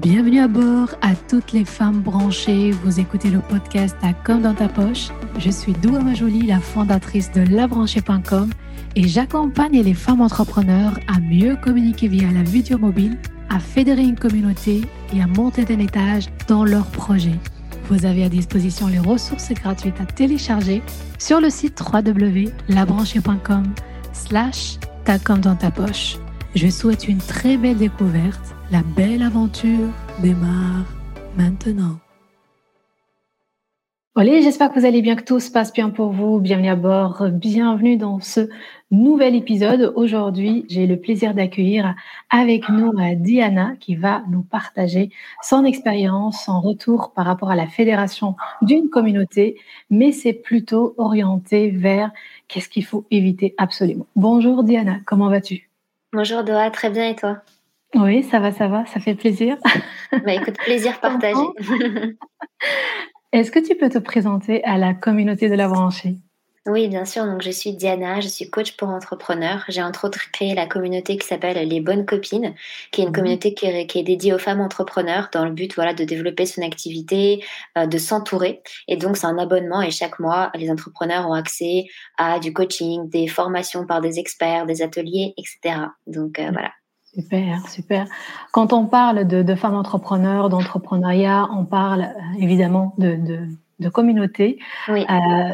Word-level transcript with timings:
Bienvenue 0.00 0.38
à 0.38 0.46
bord 0.46 0.90
à 1.02 1.16
toutes 1.16 1.50
les 1.50 1.64
femmes 1.64 2.02
branchées. 2.02 2.70
Vous 2.70 3.00
écoutez 3.00 3.30
le 3.30 3.40
podcast 3.40 3.96
à 4.00 4.12
Comme 4.12 4.42
dans 4.42 4.54
ta 4.54 4.68
poche. 4.68 5.08
Je 5.40 5.50
suis 5.50 5.72
Doua 5.72 5.98
Majoli, 5.98 6.42
la 6.42 6.60
fondatrice 6.60 7.32
de 7.32 7.40
labranchée.com 7.40 8.48
et 8.94 9.08
j'accompagne 9.08 9.82
les 9.82 9.94
femmes 9.94 10.20
entrepreneurs 10.20 11.00
à 11.08 11.18
mieux 11.18 11.56
communiquer 11.56 12.06
via 12.06 12.30
la 12.30 12.44
vidéo 12.44 12.78
mobile, 12.78 13.18
à 13.50 13.58
fédérer 13.58 14.02
une 14.02 14.16
communauté 14.16 14.82
et 15.12 15.20
à 15.20 15.26
monter 15.26 15.64
d'un 15.64 15.80
étage 15.80 16.26
dans 16.46 16.64
leurs 16.64 16.86
projets. 16.92 17.40
Vous 17.88 18.06
avez 18.06 18.22
à 18.22 18.28
disposition 18.28 18.86
les 18.86 19.00
ressources 19.00 19.50
gratuites 19.50 20.00
à 20.00 20.06
télécharger 20.06 20.80
sur 21.18 21.40
le 21.40 21.50
site 21.50 21.82
www.labranchée.com 21.82 23.64
slash 24.12 24.78
ta 25.04 25.18
dans 25.18 25.56
ta 25.56 25.72
poche. 25.72 26.18
Je 26.54 26.68
souhaite 26.68 27.08
une 27.08 27.18
très 27.18 27.56
belle 27.56 27.76
découverte 27.76 28.54
la 28.70 28.82
belle 28.82 29.22
aventure 29.22 29.88
démarre 30.22 30.84
maintenant. 31.36 31.98
Olé, 34.14 34.42
j'espère 34.42 34.72
que 34.72 34.80
vous 34.80 34.86
allez 34.86 35.00
bien, 35.00 35.14
que 35.14 35.22
tout 35.22 35.40
se 35.40 35.50
passe 35.50 35.72
bien 35.72 35.90
pour 35.90 36.10
vous. 36.10 36.40
Bienvenue 36.40 36.70
à 36.70 36.74
bord, 36.74 37.28
bienvenue 37.30 37.96
dans 37.96 38.18
ce 38.18 38.48
nouvel 38.90 39.36
épisode. 39.36 39.92
Aujourd'hui, 39.94 40.64
j'ai 40.68 40.86
le 40.86 40.98
plaisir 40.98 41.34
d'accueillir 41.34 41.94
avec 42.28 42.68
nous 42.68 42.92
euh, 42.98 43.14
Diana 43.14 43.74
qui 43.78 43.94
va 43.94 44.24
nous 44.28 44.42
partager 44.42 45.10
son 45.42 45.64
expérience, 45.64 46.44
son 46.44 46.60
retour 46.60 47.12
par 47.14 47.26
rapport 47.26 47.50
à 47.50 47.56
la 47.56 47.66
fédération 47.66 48.36
d'une 48.62 48.88
communauté, 48.88 49.60
mais 49.90 50.12
c'est 50.12 50.32
plutôt 50.32 50.94
orienté 50.96 51.70
vers 51.70 52.10
qu'est-ce 52.48 52.68
qu'il 52.68 52.84
faut 52.84 53.06
éviter 53.10 53.54
absolument. 53.58 54.06
Bonjour 54.16 54.64
Diana, 54.64 54.96
comment 55.06 55.28
vas-tu? 55.28 55.67
Bonjour 56.14 56.42
Doha, 56.42 56.70
très 56.70 56.88
bien 56.88 57.10
et 57.10 57.14
toi? 57.14 57.42
Oui, 57.94 58.22
ça 58.22 58.38
va, 58.40 58.50
ça 58.50 58.66
va, 58.66 58.86
ça 58.86 59.00
fait 59.00 59.14
plaisir. 59.14 59.56
Bah, 60.24 60.32
écoute, 60.32 60.56
plaisir 60.56 60.98
partagé. 61.02 61.38
Est-ce 63.32 63.50
que 63.50 63.58
tu 63.58 63.76
peux 63.76 63.90
te 63.90 63.98
présenter 63.98 64.64
à 64.64 64.78
la 64.78 64.94
communauté 64.94 65.50
de 65.50 65.54
la 65.54 65.68
branchée? 65.68 66.16
Oui, 66.68 66.88
bien 66.88 67.04
sûr. 67.04 67.24
Donc, 67.24 67.42
je 67.42 67.50
suis 67.50 67.72
Diana, 67.72 68.20
je 68.20 68.28
suis 68.28 68.48
coach 68.50 68.76
pour 68.76 68.88
entrepreneurs. 68.88 69.64
J'ai 69.68 69.82
entre 69.82 70.06
autres 70.06 70.30
créé 70.32 70.54
la 70.54 70.66
communauté 70.66 71.16
qui 71.16 71.26
s'appelle 71.26 71.56
Les 71.66 71.80
Bonnes 71.80 72.04
Copines, 72.06 72.54
qui 72.90 73.00
est 73.00 73.04
une 73.04 73.10
mmh 73.10 73.12
communauté 73.12 73.54
qui 73.54 73.66
est, 73.66 74.02
dédiée 74.02 74.34
aux 74.34 74.38
femmes 74.38 74.60
entrepreneurs 74.60 75.28
dans 75.32 75.44
le 75.44 75.50
but 75.50 75.74
voilà, 75.74 75.94
de 75.94 76.04
développer 76.04 76.46
son 76.46 76.62
activité, 76.62 77.42
euh, 77.76 77.86
de 77.86 77.98
s'entourer. 77.98 78.62
Et 78.86 78.96
donc, 78.96 79.16
c'est 79.16 79.26
un 79.26 79.38
abonnement 79.38 79.82
et 79.82 79.90
chaque 79.90 80.18
mois, 80.18 80.50
les 80.54 80.70
entrepreneurs 80.70 81.28
ont 81.28 81.32
accès 81.32 81.86
à 82.16 82.38
du 82.38 82.52
coaching, 82.52 83.08
des 83.08 83.26
formations 83.26 83.86
par 83.86 84.00
des 84.00 84.18
experts, 84.18 84.66
des 84.66 84.82
ateliers, 84.82 85.34
etc. 85.36 85.86
Donc, 86.06 86.38
euh, 86.38 86.50
mmh. 86.50 86.52
voilà. 86.52 86.70
Super, 87.14 87.68
super. 87.68 88.06
Quand 88.52 88.72
on 88.72 88.86
parle 88.86 89.26
de, 89.26 89.54
femmes 89.54 89.74
entrepreneurs, 89.74 90.50
d'entrepreneuriat, 90.50 91.48
on 91.52 91.64
parle 91.64 92.02
euh, 92.02 92.38
évidemment 92.38 92.94
de, 92.98 93.16
de, 93.16 93.48
communauté, 93.86 94.58
euh, 94.88 94.94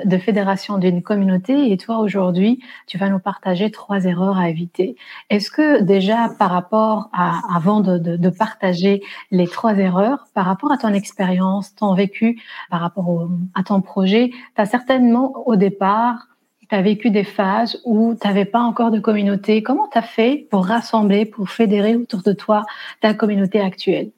de 0.05 0.19
fédération 0.19 0.79
d'une 0.79 1.03
communauté. 1.03 1.71
Et 1.71 1.77
toi, 1.77 1.99
aujourd'hui, 1.99 2.63
tu 2.87 2.97
vas 2.97 3.11
nous 3.11 3.19
partager 3.19 3.71
trois 3.71 4.05
erreurs 4.05 4.39
à 4.39 4.49
éviter. 4.49 4.97
Est-ce 5.29 5.51
que 5.51 5.83
déjà, 5.83 6.31
par 6.39 6.51
rapport 6.51 7.11
à, 7.13 7.41
avant 7.55 7.81
de, 7.81 7.99
de, 7.99 8.29
partager 8.31 9.03
les 9.31 9.47
trois 9.47 9.77
erreurs, 9.77 10.27
par 10.33 10.47
rapport 10.47 10.73
à 10.73 10.79
ton 10.79 10.95
expérience, 10.95 11.75
ton 11.75 11.95
vécu, 11.95 12.41
par 12.71 12.81
rapport 12.81 13.29
à 13.55 13.63
ton 13.63 13.83
projet, 13.83 14.31
tu 14.31 14.61
as 14.63 14.67
certainement 14.67 15.47
au 15.47 15.57
départ 15.57 16.29
tu 16.69 16.75
as 16.75 16.83
vécu 16.83 17.11
des 17.11 17.25
phases 17.25 17.81
où 17.85 18.15
tu 18.21 18.27
n'avais 18.27 18.47
pas 18.47 18.61
encore 18.61 18.91
de 18.91 18.99
communauté. 18.99 19.63
Comment 19.63 19.89
tu 19.89 19.99
as 19.99 20.03
fait 20.03 20.47
pour 20.51 20.67
rassembler, 20.67 21.27
pour 21.27 21.51
fédérer 21.51 21.95
autour 21.97 22.23
de 22.23 22.33
toi 22.33 22.65
ta 23.01 23.13
communauté 23.15 23.61
actuelle? 23.61 24.11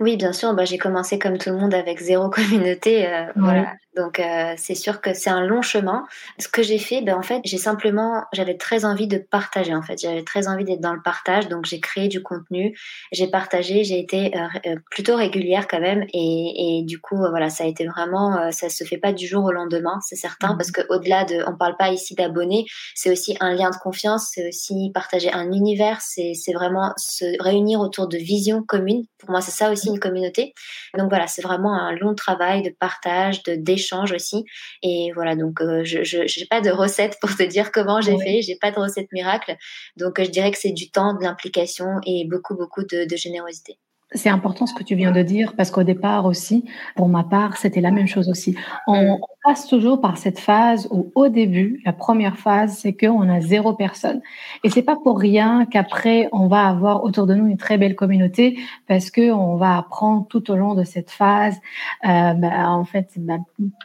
Oui, 0.00 0.16
bien 0.16 0.32
sûr. 0.32 0.54
Bah, 0.54 0.64
j'ai 0.64 0.78
commencé 0.78 1.18
comme 1.18 1.38
tout 1.38 1.50
le 1.50 1.56
monde 1.56 1.74
avec 1.74 2.00
zéro 2.00 2.30
communauté. 2.30 3.06
Euh, 3.06 3.26
voilà. 3.36 3.74
Donc 3.94 4.20
euh, 4.20 4.54
c'est 4.56 4.74
sûr 4.74 5.00
que 5.02 5.12
c'est 5.12 5.28
un 5.28 5.44
long 5.44 5.60
chemin. 5.60 6.06
Ce 6.38 6.48
que 6.48 6.62
j'ai 6.62 6.78
fait, 6.78 7.02
ben 7.02 7.16
en 7.16 7.22
fait, 7.22 7.42
j'ai 7.44 7.58
simplement, 7.58 8.24
j'avais 8.32 8.56
très 8.56 8.86
envie 8.86 9.06
de 9.06 9.18
partager. 9.18 9.74
En 9.74 9.82
fait, 9.82 10.00
j'avais 10.00 10.22
très 10.22 10.48
envie 10.48 10.64
d'être 10.64 10.80
dans 10.80 10.94
le 10.94 11.02
partage, 11.02 11.48
donc 11.48 11.66
j'ai 11.66 11.78
créé 11.78 12.08
du 12.08 12.22
contenu, 12.22 12.78
j'ai 13.12 13.26
partagé, 13.26 13.84
j'ai 13.84 13.98
été 13.98 14.32
euh, 14.66 14.76
plutôt 14.90 15.14
régulière 15.14 15.66
quand 15.68 15.80
même, 15.80 16.06
et, 16.14 16.78
et 16.78 16.82
du 16.84 17.00
coup, 17.00 17.16
voilà, 17.16 17.50
ça 17.50 17.64
a 17.64 17.66
été 17.66 17.86
vraiment, 17.86 18.50
ça 18.50 18.70
se 18.70 18.84
fait 18.84 18.96
pas 18.96 19.12
du 19.12 19.26
jour 19.26 19.44
au 19.44 19.52
lendemain, 19.52 19.98
c'est 20.00 20.16
certain, 20.16 20.54
mmh. 20.54 20.56
parce 20.56 20.70
que 20.70 20.80
au-delà 20.88 21.24
de, 21.24 21.44
on 21.46 21.56
parle 21.56 21.76
pas 21.76 21.90
ici 21.90 22.14
d'abonnés, 22.14 22.64
c'est 22.94 23.10
aussi 23.10 23.36
un 23.40 23.52
lien 23.52 23.68
de 23.68 23.76
confiance, 23.76 24.30
c'est 24.32 24.48
aussi 24.48 24.90
partager 24.94 25.30
un 25.32 25.52
univers, 25.52 26.00
c'est 26.00 26.32
vraiment 26.54 26.94
se 26.96 27.24
réunir 27.42 27.80
autour 27.80 28.08
de 28.08 28.16
visions 28.16 28.62
communes. 28.62 29.04
Pour 29.18 29.30
moi, 29.30 29.40
c'est 29.40 29.50
ça 29.50 29.70
aussi 29.72 29.88
une 29.88 29.98
communauté. 29.98 30.54
Donc 30.96 31.08
voilà, 31.08 31.26
c'est 31.26 31.42
vraiment 31.42 31.74
un 31.74 31.92
long 31.92 32.14
travail 32.14 32.62
de 32.62 32.70
partage, 32.70 33.42
de 33.42 33.54
d'échange 33.54 33.82
change 33.82 34.12
aussi. 34.12 34.44
Et 34.82 35.10
voilà, 35.14 35.36
donc 35.36 35.60
euh, 35.60 35.84
je 35.84 36.18
n'ai 36.18 36.46
pas 36.46 36.60
de 36.60 36.70
recette 36.70 37.18
pour 37.20 37.34
te 37.36 37.42
dire 37.42 37.72
comment 37.72 38.00
j'ai 38.00 38.18
fait, 38.18 38.42
j'ai 38.42 38.56
pas 38.56 38.70
de 38.70 38.78
recette 38.78 39.10
miracle. 39.12 39.56
Donc 39.96 40.22
je 40.22 40.30
dirais 40.30 40.50
que 40.50 40.58
c'est 40.58 40.72
du 40.72 40.90
temps, 40.90 41.14
de 41.14 41.22
l'implication 41.22 42.00
et 42.06 42.26
beaucoup, 42.28 42.54
beaucoup 42.54 42.84
de 42.84 43.16
générosité. 43.16 43.78
C'est 44.14 44.28
important 44.28 44.66
ce 44.66 44.74
que 44.74 44.82
tu 44.82 44.94
viens 44.94 45.12
de 45.12 45.22
dire 45.22 45.54
parce 45.56 45.70
qu'au 45.70 45.82
départ 45.82 46.26
aussi, 46.26 46.64
pour 46.96 47.08
ma 47.08 47.24
part, 47.24 47.56
c'était 47.56 47.80
la 47.80 47.90
même 47.90 48.06
chose 48.06 48.28
aussi. 48.28 48.56
On, 48.86 49.18
passe 49.44 49.66
toujours 49.66 50.00
par 50.00 50.18
cette 50.18 50.38
phase 50.38 50.86
où 50.92 51.10
au 51.14 51.28
début, 51.28 51.80
la 51.84 51.92
première 51.92 52.36
phase, 52.36 52.78
c'est 52.78 52.92
qu'on 52.92 53.28
a 53.28 53.40
zéro 53.40 53.72
personne. 53.72 54.20
Et 54.62 54.70
c'est 54.70 54.82
pas 54.82 54.96
pour 54.96 55.18
rien 55.18 55.66
qu'après, 55.66 56.28
on 56.32 56.46
va 56.46 56.68
avoir 56.68 57.02
autour 57.02 57.26
de 57.26 57.34
nous 57.34 57.46
une 57.48 57.56
très 57.56 57.76
belle 57.76 57.96
communauté 57.96 58.58
parce 58.86 59.10
que 59.10 59.32
on 59.32 59.56
va 59.56 59.78
apprendre 59.78 60.26
tout 60.28 60.48
au 60.50 60.56
long 60.56 60.74
de 60.74 60.84
cette 60.84 61.10
phase, 61.10 61.56
euh, 62.04 62.34
bah, 62.34 62.70
en 62.70 62.84
fait, 62.84 63.08
bah, 63.16 63.38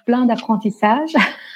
plein 0.06 0.26
d'apprentissage. 0.26 1.14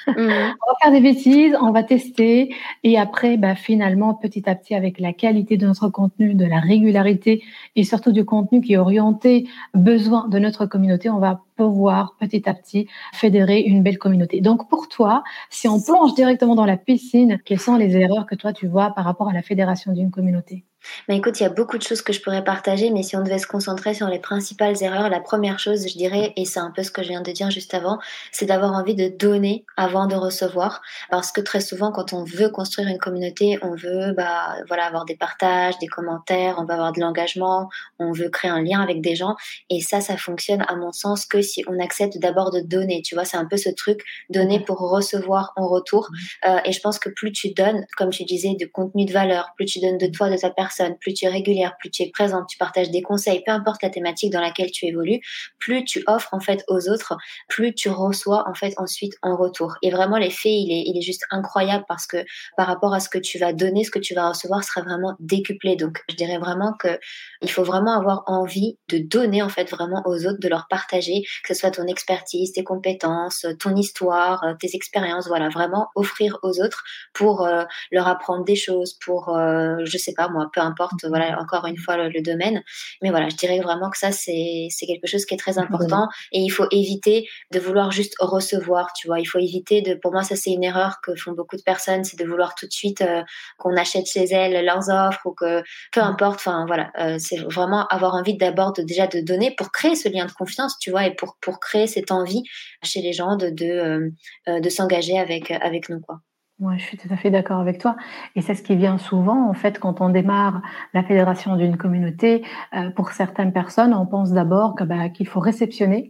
Mmh. 0.08 0.12
on 0.16 0.16
va 0.16 0.74
faire 0.82 0.90
des 0.90 1.00
bêtises, 1.00 1.56
on 1.60 1.70
va 1.70 1.84
tester 1.84 2.54
et 2.82 2.98
après, 2.98 3.36
bah, 3.36 3.54
finalement, 3.54 4.14
petit 4.14 4.48
à 4.50 4.56
petit, 4.56 4.74
avec 4.74 4.98
la 4.98 5.12
qualité 5.12 5.56
de 5.56 5.66
notre 5.66 5.88
contenu, 5.88 6.34
de 6.34 6.44
la 6.44 6.58
régularité 6.58 7.44
et 7.76 7.84
surtout 7.84 8.10
du 8.10 8.24
contenu 8.24 8.60
qui 8.62 8.74
est 8.74 8.78
orienté 8.78 9.48
besoin 9.74 10.28
de 10.28 10.38
notre 10.38 10.66
communauté, 10.66 11.10
on 11.10 11.18
va 11.18 11.42
pouvoir 11.56 12.16
petit 12.18 12.48
à 12.48 12.54
petit 12.54 12.88
fédérer 13.12 13.60
une 13.60 13.82
belle 13.82 13.98
communauté. 13.98 14.40
Donc 14.40 14.68
pour 14.68 14.88
toi, 14.88 15.22
si 15.50 15.68
on 15.68 15.80
plonge 15.80 16.14
directement 16.14 16.54
dans 16.54 16.66
la 16.66 16.76
piscine, 16.76 17.40
quelles 17.44 17.60
sont 17.60 17.76
les 17.76 17.96
erreurs 17.96 18.26
que 18.26 18.34
toi 18.34 18.52
tu 18.52 18.66
vois 18.66 18.90
par 18.94 19.04
rapport 19.04 19.28
à 19.28 19.32
la 19.32 19.42
fédération 19.42 19.92
d'une 19.92 20.10
communauté? 20.10 20.64
Mais 21.08 21.16
écoute, 21.16 21.40
il 21.40 21.42
y 21.42 21.46
a 21.46 21.50
beaucoup 21.50 21.78
de 21.78 21.82
choses 21.82 22.02
que 22.02 22.12
je 22.12 22.20
pourrais 22.20 22.44
partager, 22.44 22.90
mais 22.90 23.02
si 23.02 23.16
on 23.16 23.22
devait 23.22 23.38
se 23.38 23.46
concentrer 23.46 23.94
sur 23.94 24.08
les 24.08 24.18
principales 24.18 24.82
erreurs, 24.82 25.08
la 25.08 25.20
première 25.20 25.58
chose, 25.58 25.86
je 25.88 25.96
dirais, 25.96 26.32
et 26.36 26.44
c'est 26.44 26.60
un 26.60 26.70
peu 26.70 26.82
ce 26.82 26.90
que 26.90 27.02
je 27.02 27.08
viens 27.08 27.22
de 27.22 27.30
dire 27.32 27.50
juste 27.50 27.74
avant, 27.74 27.98
c'est 28.30 28.46
d'avoir 28.46 28.72
envie 28.72 28.94
de 28.94 29.08
donner 29.08 29.64
avant 29.76 30.06
de 30.06 30.14
recevoir. 30.14 30.82
Parce 31.10 31.32
que 31.32 31.40
très 31.40 31.60
souvent, 31.60 31.92
quand 31.92 32.12
on 32.12 32.24
veut 32.24 32.48
construire 32.48 32.88
une 32.88 32.98
communauté, 32.98 33.58
on 33.62 33.74
veut 33.74 34.12
bah, 34.12 34.56
voilà, 34.68 34.86
avoir 34.86 35.04
des 35.04 35.16
partages, 35.16 35.78
des 35.78 35.86
commentaires, 35.86 36.56
on 36.58 36.64
veut 36.64 36.74
avoir 36.74 36.92
de 36.92 37.00
l'engagement, 37.00 37.68
on 37.98 38.12
veut 38.12 38.28
créer 38.28 38.50
un 38.50 38.62
lien 38.62 38.80
avec 38.80 39.00
des 39.00 39.14
gens. 39.14 39.36
Et 39.70 39.80
ça, 39.80 40.00
ça 40.00 40.16
fonctionne, 40.16 40.64
à 40.68 40.76
mon 40.76 40.92
sens, 40.92 41.26
que 41.26 41.42
si 41.42 41.64
on 41.68 41.78
accepte 41.80 42.18
d'abord 42.18 42.50
de 42.50 42.60
donner. 42.60 43.02
Tu 43.02 43.14
vois, 43.14 43.24
c'est 43.24 43.36
un 43.36 43.46
peu 43.46 43.56
ce 43.56 43.70
truc, 43.70 44.02
donner 44.30 44.60
pour 44.60 44.78
recevoir 44.78 45.52
en 45.56 45.68
retour. 45.68 46.08
Euh, 46.46 46.58
et 46.64 46.72
je 46.72 46.80
pense 46.80 46.98
que 46.98 47.08
plus 47.08 47.32
tu 47.32 47.52
donnes, 47.52 47.86
comme 47.96 48.10
tu 48.10 48.24
disais, 48.24 48.54
de 48.58 48.66
contenu 48.66 49.04
de 49.04 49.12
valeur, 49.12 49.52
plus 49.56 49.66
tu 49.66 49.80
donnes 49.80 49.98
de 49.98 50.06
toi, 50.06 50.28
de 50.30 50.36
ta 50.36 50.50
personne, 50.50 50.71
plus 51.00 51.14
tu 51.14 51.24
es 51.24 51.28
régulière, 51.28 51.76
plus 51.78 51.90
tu 51.90 52.02
es 52.02 52.10
présente, 52.10 52.48
tu 52.48 52.58
partages 52.58 52.90
des 52.90 53.02
conseils, 53.02 53.42
peu 53.44 53.52
importe 53.52 53.82
la 53.82 53.90
thématique 53.90 54.32
dans 54.32 54.40
laquelle 54.40 54.70
tu 54.70 54.86
évolues, 54.86 55.20
plus 55.58 55.84
tu 55.84 56.02
offres 56.06 56.28
en 56.32 56.40
fait 56.40 56.64
aux 56.68 56.88
autres, 56.88 57.16
plus 57.48 57.74
tu 57.74 57.88
reçois 57.88 58.48
en 58.48 58.54
fait 58.54 58.74
ensuite 58.76 59.14
en 59.22 59.36
retour. 59.36 59.74
Et 59.82 59.90
vraiment 59.90 60.16
l'effet 60.16 60.50
il 60.50 60.72
est, 60.72 60.84
il 60.86 60.98
est 60.98 61.02
juste 61.02 61.24
incroyable 61.30 61.84
parce 61.88 62.06
que 62.06 62.24
par 62.56 62.66
rapport 62.66 62.94
à 62.94 63.00
ce 63.00 63.08
que 63.08 63.18
tu 63.18 63.38
vas 63.38 63.52
donner, 63.52 63.84
ce 63.84 63.90
que 63.90 63.98
tu 63.98 64.14
vas 64.14 64.28
recevoir 64.28 64.64
sera 64.64 64.82
vraiment 64.82 65.14
décuplé. 65.20 65.76
Donc 65.76 66.02
je 66.08 66.16
dirais 66.16 66.38
vraiment 66.38 66.72
que 66.78 66.98
il 67.40 67.50
faut 67.50 67.64
vraiment 67.64 67.98
avoir 67.98 68.22
envie 68.26 68.78
de 68.88 68.98
donner 68.98 69.42
en 69.42 69.48
fait 69.48 69.70
vraiment 69.70 70.02
aux 70.06 70.26
autres, 70.26 70.40
de 70.40 70.48
leur 70.48 70.66
partager, 70.68 71.22
que 71.44 71.54
ce 71.54 71.60
soit 71.60 71.70
ton 71.70 71.86
expertise, 71.86 72.52
tes 72.52 72.64
compétences, 72.64 73.46
ton 73.58 73.76
histoire, 73.76 74.44
tes 74.60 74.74
expériences, 74.74 75.28
voilà, 75.28 75.48
vraiment 75.48 75.88
offrir 75.94 76.38
aux 76.42 76.60
autres 76.60 76.82
pour 77.14 77.46
euh, 77.46 77.64
leur 77.90 78.08
apprendre 78.08 78.44
des 78.44 78.56
choses, 78.56 78.98
pour 79.04 79.36
euh, 79.36 79.76
je 79.84 79.98
sais 79.98 80.14
pas 80.16 80.28
moi, 80.28 80.48
peu 80.52 80.60
importe, 80.62 81.04
voilà, 81.06 81.38
encore 81.40 81.66
une 81.66 81.76
fois, 81.76 81.96
le, 81.96 82.22
domaine. 82.22 82.62
Mais 83.02 83.10
voilà, 83.10 83.28
je 83.28 83.36
dirais 83.36 83.60
vraiment 83.60 83.90
que 83.90 83.98
ça, 83.98 84.12
c'est 84.12 84.68
quelque 84.86 85.06
chose 85.06 85.24
qui 85.24 85.34
est 85.34 85.38
très 85.38 85.58
important 85.58 86.08
et 86.30 86.40
il 86.40 86.50
faut 86.50 86.66
éviter 86.70 87.28
de 87.50 87.58
vouloir 87.58 87.90
juste 87.90 88.14
recevoir, 88.20 88.92
tu 88.92 89.06
vois. 89.08 89.20
Il 89.20 89.24
faut 89.24 89.38
éviter 89.38 89.82
de, 89.82 89.94
pour 89.94 90.12
moi, 90.12 90.22
ça, 90.22 90.36
c'est 90.36 90.50
une 90.52 90.64
erreur 90.64 91.00
que 91.02 91.14
font 91.16 91.32
beaucoup 91.32 91.56
de 91.56 91.62
personnes, 91.62 92.04
c'est 92.04 92.18
de 92.18 92.24
vouloir 92.24 92.54
tout 92.54 92.66
de 92.66 92.72
suite 92.72 93.00
euh, 93.02 93.22
qu'on 93.58 93.76
achète 93.76 94.06
chez 94.06 94.24
elles 94.24 94.64
leurs 94.64 94.88
offres 94.88 95.26
ou 95.26 95.32
que, 95.32 95.62
peu 95.92 96.00
importe, 96.00 96.36
enfin, 96.36 96.64
voilà, 96.66 96.90
euh, 96.98 97.16
c'est 97.18 97.38
vraiment 97.38 97.86
avoir 97.88 98.14
envie 98.14 98.36
d'abord 98.36 98.72
déjà 98.72 99.06
de 99.06 99.20
donner 99.20 99.54
pour 99.56 99.72
créer 99.72 99.94
ce 99.94 100.08
lien 100.08 100.26
de 100.26 100.32
confiance, 100.32 100.78
tu 100.78 100.90
vois, 100.90 101.06
et 101.06 101.14
pour, 101.14 101.36
pour 101.40 101.60
créer 101.60 101.86
cette 101.86 102.10
envie 102.10 102.42
chez 102.82 103.02
les 103.02 103.12
gens 103.12 103.36
de, 103.36 103.50
de, 103.50 104.12
euh, 104.48 104.60
de 104.60 104.68
s'engager 104.68 105.18
avec, 105.18 105.50
avec 105.50 105.88
nous, 105.88 106.00
quoi. 106.00 106.20
Moi, 106.62 106.74
je 106.76 106.84
suis 106.84 106.96
tout 106.96 107.08
à 107.10 107.16
fait 107.16 107.28
d'accord 107.28 107.58
avec 107.58 107.78
toi. 107.78 107.96
Et 108.36 108.40
c'est 108.40 108.54
ce 108.54 108.62
qui 108.62 108.76
vient 108.76 108.96
souvent, 108.96 109.48
en 109.50 109.52
fait, 109.52 109.80
quand 109.80 110.00
on 110.00 110.10
démarre 110.10 110.62
la 110.94 111.02
fédération 111.02 111.56
d'une 111.56 111.76
communauté. 111.76 112.44
Euh, 112.72 112.88
pour 112.90 113.10
certaines 113.10 113.52
personnes, 113.52 113.92
on 113.92 114.06
pense 114.06 114.30
d'abord 114.30 114.76
bah, 114.76 115.08
qu'il 115.08 115.26
faut 115.26 115.40
réceptionner. 115.40 116.08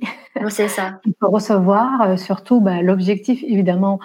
C'est 0.50 0.68
ça. 0.68 1.00
Il 1.06 1.14
faut 1.18 1.30
recevoir. 1.30 2.02
Euh, 2.02 2.16
surtout, 2.18 2.60
bah, 2.60 2.82
l'objectif, 2.82 3.42
évidemment, 3.44 3.98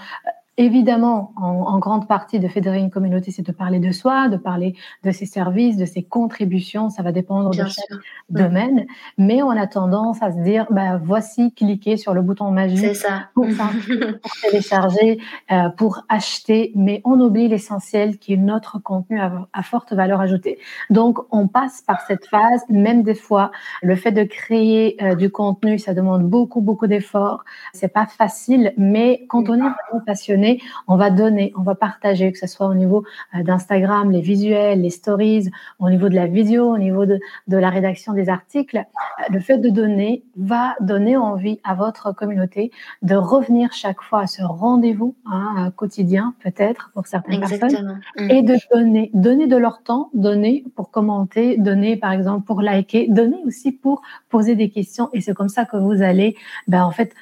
Évidemment, 0.60 1.34
en, 1.36 1.78
grande 1.78 2.08
partie 2.08 2.40
de 2.40 2.48
fédérer 2.48 2.80
une 2.80 2.90
communauté, 2.90 3.30
c'est 3.30 3.46
de 3.46 3.52
parler 3.52 3.80
de 3.80 3.92
soi, 3.92 4.28
de 4.28 4.38
parler 4.38 4.74
de 5.04 5.12
ses 5.12 5.28
services, 5.28 5.78
de 5.78 5.86
ses 5.86 6.02
contributions. 6.02 6.90
Ça 6.90 7.04
va 7.04 7.12
dépendre 7.12 7.52
de 7.52 7.64
chaque 7.64 8.00
domaine. 8.32 8.88
Mais 9.20 9.44
on 9.44 9.52
a 9.52 9.68
tendance 9.68 10.24
à 10.24 10.32
se 10.32 10.40
dire, 10.40 10.66
bah, 10.72 10.98
voici, 10.98 11.54
cliquer 11.54 11.96
sur 11.96 12.16
le 12.16 12.24
bouton 12.24 12.50
magique 12.50 12.98
pour, 13.36 13.46
pour, 14.24 14.32
télécharger, 14.42 15.20
euh, 15.52 15.70
pour 15.70 16.02
acheter. 16.10 16.72
Mais 16.74 17.04
on 17.06 17.20
oublie 17.20 17.48
l'essentiel 17.48 18.18
qui 18.18 18.34
est 18.34 18.38
notre 18.38 18.80
contenu 18.80 19.20
à, 19.20 19.62
forte 19.62 19.94
valeur 19.94 20.22
ajoutée. 20.22 20.58
Donc, 20.90 21.20
on 21.30 21.48
passe 21.48 21.84
par 21.84 22.02
cette 22.02 22.26
phase. 22.26 22.64
Même 22.68 23.04
des 23.04 23.14
fois, 23.14 23.52
le 23.84 23.96
fait 23.96 24.12
de 24.12 24.24
créer 24.24 24.98
euh, 25.04 25.14
du 25.14 25.30
contenu, 25.30 25.78
ça 25.78 25.94
demande 25.94 26.24
beaucoup, 26.24 26.62
beaucoup 26.62 26.88
d'efforts. 26.88 27.46
C'est 27.74 27.94
pas 27.94 28.08
facile. 28.08 28.74
Mais 28.76 29.26
quand 29.30 29.50
on 29.50 29.54
est 29.54 29.60
vraiment 29.60 30.04
passionné, 30.04 30.47
on 30.88 30.96
va 30.98 31.10
donner, 31.10 31.54
on 31.58 31.62
va 31.62 31.76
partager, 31.76 32.32
que 32.32 32.38
ce 32.38 32.48
soit 32.48 32.68
au 32.68 32.74
niveau 32.74 33.04
euh, 33.36 33.44
d'Instagram, 33.44 34.12
les 34.12 34.22
visuels, 34.22 34.82
les 34.82 34.90
stories, 34.90 35.50
au 35.80 35.90
niveau 35.90 36.10
de 36.10 36.16
la 36.16 36.28
vidéo, 36.28 36.74
au 36.74 36.78
niveau 36.78 37.06
de, 37.06 37.20
la 37.48 37.70
rédaction 37.70 38.14
des 38.14 38.30
articles. 38.30 38.78
Euh, 38.78 39.34
le 39.34 39.40
fait 39.40 39.58
de 39.58 39.70
donner 39.70 40.24
va 40.38 40.76
donner 40.80 41.18
envie 41.18 41.60
à 41.64 41.74
votre 41.76 42.14
communauté 42.14 42.72
de 43.02 43.16
revenir 43.16 43.74
chaque 43.74 44.02
fois 44.02 44.22
à 44.22 44.28
ce 44.28 44.42
rendez-vous 44.44 45.16
hein, 45.26 45.72
quotidien, 45.76 46.34
peut-être 46.44 46.92
pour 46.94 47.08
certaines 47.08 47.40
personnes, 47.40 48.00
mm. 48.18 48.30
et 48.30 48.42
de 48.42 48.56
donner, 48.74 49.12
donner 49.14 49.48
de 49.48 49.58
leur 49.58 49.84
temps, 49.84 50.10
donner 50.14 50.64
pour 50.76 50.92
commenter, 50.92 51.58
donner 51.58 51.98
par 51.98 52.12
exemple 52.12 52.46
pour 52.46 52.62
liker, 52.62 53.08
donner 53.10 53.38
aussi 53.46 53.72
pour 53.72 54.02
poser 54.30 54.56
des 54.56 54.70
questions. 54.70 55.10
Et 55.14 55.22
c'est 55.22 55.34
comme 55.34 55.50
ça 55.50 55.66
que 55.66 55.78
vous 55.78 56.02
allez, 56.02 56.36
ben, 56.68 56.84
en 56.84 56.92
fait, 56.92 57.14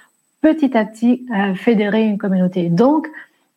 petit 0.46 0.78
à 0.78 0.86
petit 0.86 1.26
euh, 1.36 1.56
fédérer 1.56 2.04
une 2.04 2.20
communauté. 2.20 2.70
Donc, 2.70 3.08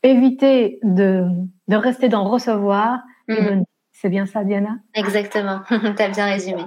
éviter 0.02 0.78
de, 0.82 1.26
de 1.68 1.76
rester 1.76 2.08
dans 2.08 2.24
recevoir 2.24 3.00
et 3.28 3.34
mm. 3.34 3.64
C'est 4.00 4.08
bien 4.10 4.26
ça, 4.26 4.44
Diana? 4.44 4.76
Exactement, 4.94 5.60
tu 5.68 6.02
as 6.02 6.08
bien 6.08 6.26
résumé. 6.26 6.62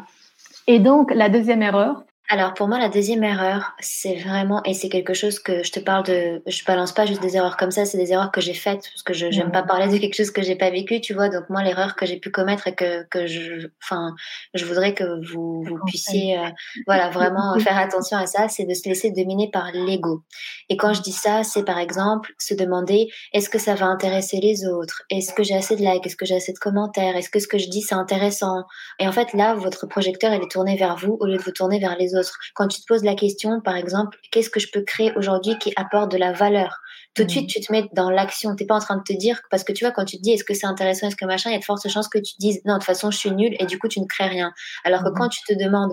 Et 0.68 0.80
donc, 0.80 1.14
la 1.16 1.30
deuxième 1.30 1.64
erreur, 1.64 2.04
alors 2.31 2.54
pour 2.54 2.69
moi, 2.69 2.80
la 2.80 2.88
deuxième 2.88 3.25
erreur, 3.25 3.74
c'est 3.81 4.16
vraiment, 4.16 4.63
et 4.63 4.74
c'est 4.74 4.88
quelque 4.88 5.13
chose 5.13 5.38
que 5.38 5.63
je 5.63 5.72
te 5.74 5.81
parle 5.81 6.06
de, 6.06 6.42
je 6.48 6.63
balance 6.63 6.94
pas 6.94 7.06
juste 7.06 7.22
des 7.22 7.36
erreurs 7.36 7.57
comme 7.57 7.72
ça, 7.72 7.83
c'est 7.83 7.98
des 7.98 8.13
erreurs 8.13 8.31
que 8.31 8.39
j'ai 8.39 8.54
faites, 8.54 8.89
parce 8.89 9.04
que 9.04 9.12
je 9.13 9.25
n'aime 9.25 9.51
pas 9.51 9.63
parler 9.63 9.89
de 9.92 9.98
quelque 9.98 10.16
chose 10.16 10.31
que 10.31 10.42
j'ai 10.42 10.56
pas 10.56 10.69
vécu, 10.69 11.01
tu 11.01 11.13
vois. 11.13 11.28
Donc 11.28 11.50
moi, 11.50 11.62
l'erreur 11.62 11.98
que 11.98 12.06
j'ai 12.06 12.22
pu 12.22 12.31
commettre 12.31 12.69
et 12.69 12.74
que, 12.74 13.04
que 13.10 13.28
je, 13.28 13.68
enfin, 13.83 14.16
je 14.54 14.63
voudrais 14.63 14.94
que 14.94 15.04
vous, 15.30 15.62
vous 15.63 15.78
puissiez, 15.86 16.39
euh, 16.39 16.48
voilà, 16.88 17.10
vraiment 17.10 17.54
faire 17.60 17.78
attention 17.78 18.16
à 18.16 18.25
ça, 18.28 18.48
c'est 18.48 18.63
de 18.63 18.74
se 18.75 18.88
laisser 18.88 19.12
dominer 19.12 19.50
par 19.51 19.69
l'ego. 19.74 20.24
Et 20.69 20.77
quand 20.77 20.94
je 20.94 21.01
dis 21.01 21.12
ça, 21.12 21.44
c'est 21.44 21.66
par 21.66 21.80
exemple 21.80 22.31
se 22.39 22.54
demander, 22.54 23.10
est-ce 23.34 23.50
que 23.50 23.60
ça 23.60 23.75
va 23.75 23.88
intéresser 23.88 24.38
les 24.38 24.66
autres? 24.66 25.04
Est-ce 25.10 25.34
que 25.34 25.44
j'ai 25.44 25.56
assez 25.56 25.75
de 25.75 25.81
likes? 25.81 26.06
Est-ce 26.06 26.16
que 26.16 26.25
j'ai 26.25 26.36
assez 26.36 26.54
de 26.54 26.60
commentaires? 26.60 27.18
Est-ce 27.18 27.30
que 27.30 27.39
ce 27.39 27.48
que 27.50 27.57
je 27.57 27.68
dis 27.68 27.81
c'est 27.81 27.95
intéressant? 27.95 28.63
Et 29.00 29.07
en 29.07 29.12
fait, 29.12 29.34
là, 29.34 29.54
votre 29.54 29.86
projecteur 29.86 30.34
il 30.34 30.42
est 30.42 30.50
tourné 30.50 30.77
vers 30.77 30.95
vous 30.95 31.18
au 31.19 31.25
lieu 31.25 31.36
de 31.36 31.42
vous 31.42 31.51
tourner 31.51 31.77
vers 31.77 31.98
les 31.98 32.16
autres. 32.16 32.21
Quand 32.56 32.68
tu 32.68 32.82
te 32.82 32.86
poses 32.86 33.04
la 33.04 33.16
question, 33.16 33.62
par 33.62 33.76
exemple, 33.76 34.18
qu'est-ce 34.32 34.50
que 34.50 34.60
je 34.60 34.68
peux 34.72 34.82
créer 34.82 35.12
aujourd'hui 35.16 35.58
qui 35.60 35.74
apporte 35.76 36.12
de 36.12 36.18
la 36.18 36.32
valeur? 36.32 36.80
Tout 37.14 37.26
de 37.26 37.30
suite, 37.30 37.50
tu 37.50 37.60
te 37.60 37.72
mets 37.72 37.90
dans 37.94 38.10
l'action. 38.10 38.56
Tu 38.56 38.64
n'es 38.64 38.68
pas 38.68 38.76
en 38.76 38.80
train 38.80 38.98
de 38.98 39.04
te 39.04 39.14
dire, 39.14 39.42
parce 39.50 39.64
que 39.64 39.74
tu 39.74 39.84
vois, 39.84 39.92
quand 39.92 40.06
tu 40.06 40.18
te 40.18 40.22
dis 40.22 40.32
est-ce 40.32 40.44
que 40.46 40.54
c'est 40.54 40.66
intéressant, 40.66 41.08
est-ce 41.08 41.18
que 41.18 41.26
machin, 41.26 41.50
il 41.50 41.54
y 41.54 41.56
a 41.58 41.60
de 41.60 41.66
fortes 41.66 41.88
chances 41.90 42.08
que 42.08 42.20
tu 42.20 42.34
te 42.34 42.40
dises 42.40 42.62
non, 42.66 42.76
de 42.76 42.80
toute 42.80 42.86
façon, 42.86 43.12
je 43.12 43.18
suis 43.18 43.32
nulle 43.32 43.56
et 43.60 43.66
du 43.66 43.78
coup, 43.80 43.88
tu 43.88 44.00
ne 44.00 44.06
crées 44.06 44.28
rien. 44.28 44.54
Alors 44.84 45.04
que 45.04 45.10
quand 45.10 45.30
tu 45.30 45.42
te 45.46 45.54
demandes 45.54 45.92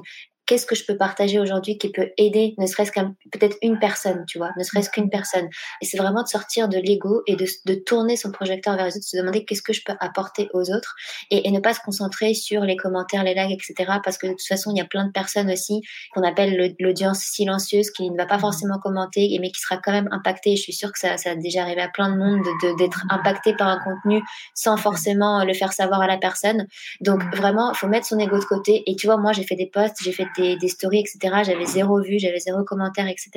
qu'est-ce 0.49 0.67
que 0.67 0.75
je 0.75 0.85
peux 0.85 0.97
partager 0.97 1.39
aujourd'hui 1.39 1.77
qui 1.77 1.93
peut 1.93 2.11
aider, 2.17 2.55
ne 2.57 2.67
serait-ce 2.67 2.91
qu'un 2.91 3.15
peut-être 3.31 3.57
une 3.63 3.79
personne, 3.79 4.25
tu 4.27 4.39
vois, 4.39 4.51
ne 4.57 4.65
serait-ce 4.65 4.89
qu'une 4.89 5.11
personne. 5.11 5.47
Et 5.83 5.85
c'est 5.85 5.99
vraiment 5.99 6.23
de 6.23 6.29
sortir 6.29 6.69
de 6.69 6.79
l'ego 6.79 7.23
et 7.27 7.37
de, 7.37 7.47
de, 7.67 7.75
tourner 7.75 8.17
son 8.17 8.33
projecteur 8.33 8.75
vers 8.75 8.87
les 8.87 8.93
autres, 8.93 9.05
de 9.05 9.05
se 9.05 9.17
demander 9.19 9.45
qu'est-ce 9.45 9.63
que 9.63 9.75
je 9.75 9.83
peux 9.85 9.93
apporter 10.01 10.49
aux 10.55 10.71
autres 10.71 10.97
et, 11.31 11.47
et, 11.47 11.51
ne 11.51 11.61
pas 11.61 11.75
se 11.75 11.81
concentrer 11.81 12.33
sur 12.33 12.63
les 12.63 12.77
commentaires, 12.77 13.25
les 13.25 13.35
likes, 13.35 13.63
etc. 13.69 13.99
Parce 14.03 14.17
que 14.17 14.27
de 14.27 14.33
toute 14.33 14.47
façon, 14.49 14.73
il 14.75 14.79
y 14.79 14.81
a 14.81 14.87
plein 14.87 15.07
de 15.07 15.13
personnes 15.13 15.51
aussi 15.51 15.83
qu'on 16.15 16.23
appelle 16.23 16.75
l'audience 16.81 17.21
silencieuse 17.21 17.91
qui 17.91 18.11
ne 18.11 18.17
va 18.17 18.25
pas 18.25 18.39
forcément 18.39 18.79
commenter, 18.79 19.37
mais 19.41 19.51
qui 19.51 19.61
sera 19.61 19.77
quand 19.77 19.93
même 19.93 20.09
impactée. 20.13 20.57
Je 20.57 20.63
suis 20.63 20.73
sûre 20.73 20.93
que 20.93 20.99
ça, 20.99 21.19
ça 21.19 21.33
a 21.33 21.35
déjà 21.35 21.63
arrivé 21.63 21.83
à 21.83 21.89
plein 21.89 22.11
de 22.11 22.17
monde 22.17 22.43
d'être 22.79 23.05
impacté 23.11 23.55
par 23.55 23.69
un 23.69 23.81
contenu 23.81 24.23
sans 24.55 24.79
forcément 24.79 25.45
le 25.45 25.53
faire 25.53 25.75
savoir 25.75 26.01
à 26.01 26.07
la 26.07 26.17
personne. 26.17 26.67
Donc 27.03 27.23
vraiment, 27.37 27.71
il 27.73 27.77
faut 27.77 27.89
mettre 27.89 28.07
son 28.07 28.19
ego 28.19 28.39
de 28.39 28.45
côté. 28.45 28.83
Et 28.87 28.97
tu 28.97 29.07
vois, 29.07 29.19
moi, 29.19 29.33
j'ai 29.33 29.45
fait 29.45 29.57
des 29.57 29.67
posts, 29.67 30.03
j'ai 30.03 30.13
fait 30.13 30.27
des, 30.39 30.69
stories, 30.69 31.01
etc. 31.01 31.43
J'avais 31.45 31.67
zéro 31.67 32.01
vue, 32.01 32.19
j'avais 32.19 32.39
zéro 32.39 32.65
commentaire, 32.65 33.07
etc. 33.09 33.31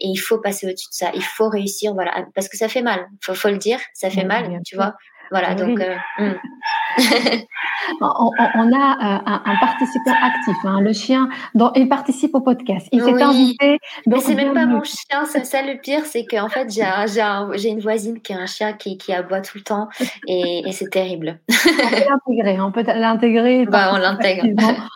Et 0.00 0.08
il 0.08 0.16
faut 0.16 0.38
passer 0.38 0.66
au-dessus 0.66 0.88
de 0.88 0.94
ça. 0.94 1.10
Il 1.14 1.22
faut 1.22 1.48
réussir, 1.48 1.94
voilà, 1.94 2.26
parce 2.34 2.48
que 2.48 2.56
ça 2.56 2.68
fait 2.68 2.82
mal. 2.82 3.06
Faut, 3.20 3.34
faut 3.34 3.48
le 3.48 3.58
dire, 3.58 3.78
ça 3.94 4.10
fait 4.10 4.24
mal, 4.24 4.60
tu 4.64 4.76
vois. 4.76 4.94
Voilà, 5.30 5.54
donc. 5.54 5.80
Euh, 5.80 5.94
hmm. 6.18 6.34
on, 8.00 8.72
a 8.72 8.94
euh, 8.94 9.18
un, 9.44 9.56
participant 9.60 10.14
actif, 10.22 10.56
hein, 10.64 10.80
le 10.80 10.92
chien, 10.92 11.28
dont 11.54 11.70
il 11.74 11.88
participe 11.88 12.34
au 12.34 12.40
podcast. 12.40 12.88
Il 12.92 13.02
s'est 13.02 13.22
invité. 13.22 13.78
Mais 14.06 14.20
c'est 14.20 14.34
même 14.34 14.54
pas 14.54 14.66
mon 14.66 14.82
chien, 14.82 15.24
c'est 15.26 15.44
ça 15.44 15.62
le 15.62 15.78
pire, 15.78 16.04
c'est 16.04 16.24
qu'en 16.24 16.48
fait, 16.48 16.68
j'ai 16.70 17.68
une 17.68 17.80
voisine 17.80 18.20
qui 18.20 18.32
a 18.32 18.38
un 18.38 18.46
chien 18.46 18.72
qui, 18.72 18.98
qui 18.98 19.12
aboie 19.12 19.40
tout 19.40 19.58
le 19.58 19.64
temps 19.64 19.88
et, 20.28 20.62
c'est 20.72 20.90
terrible. 20.90 21.40
on 21.48 21.54
peut 21.54 22.04
l'intégrer, 22.08 22.60
on 22.60 22.72
peut 22.72 22.84
l'intégrer. 22.86 23.66
Bah, 23.66 23.92
on 23.94 23.98
l'intègre. 23.98 24.44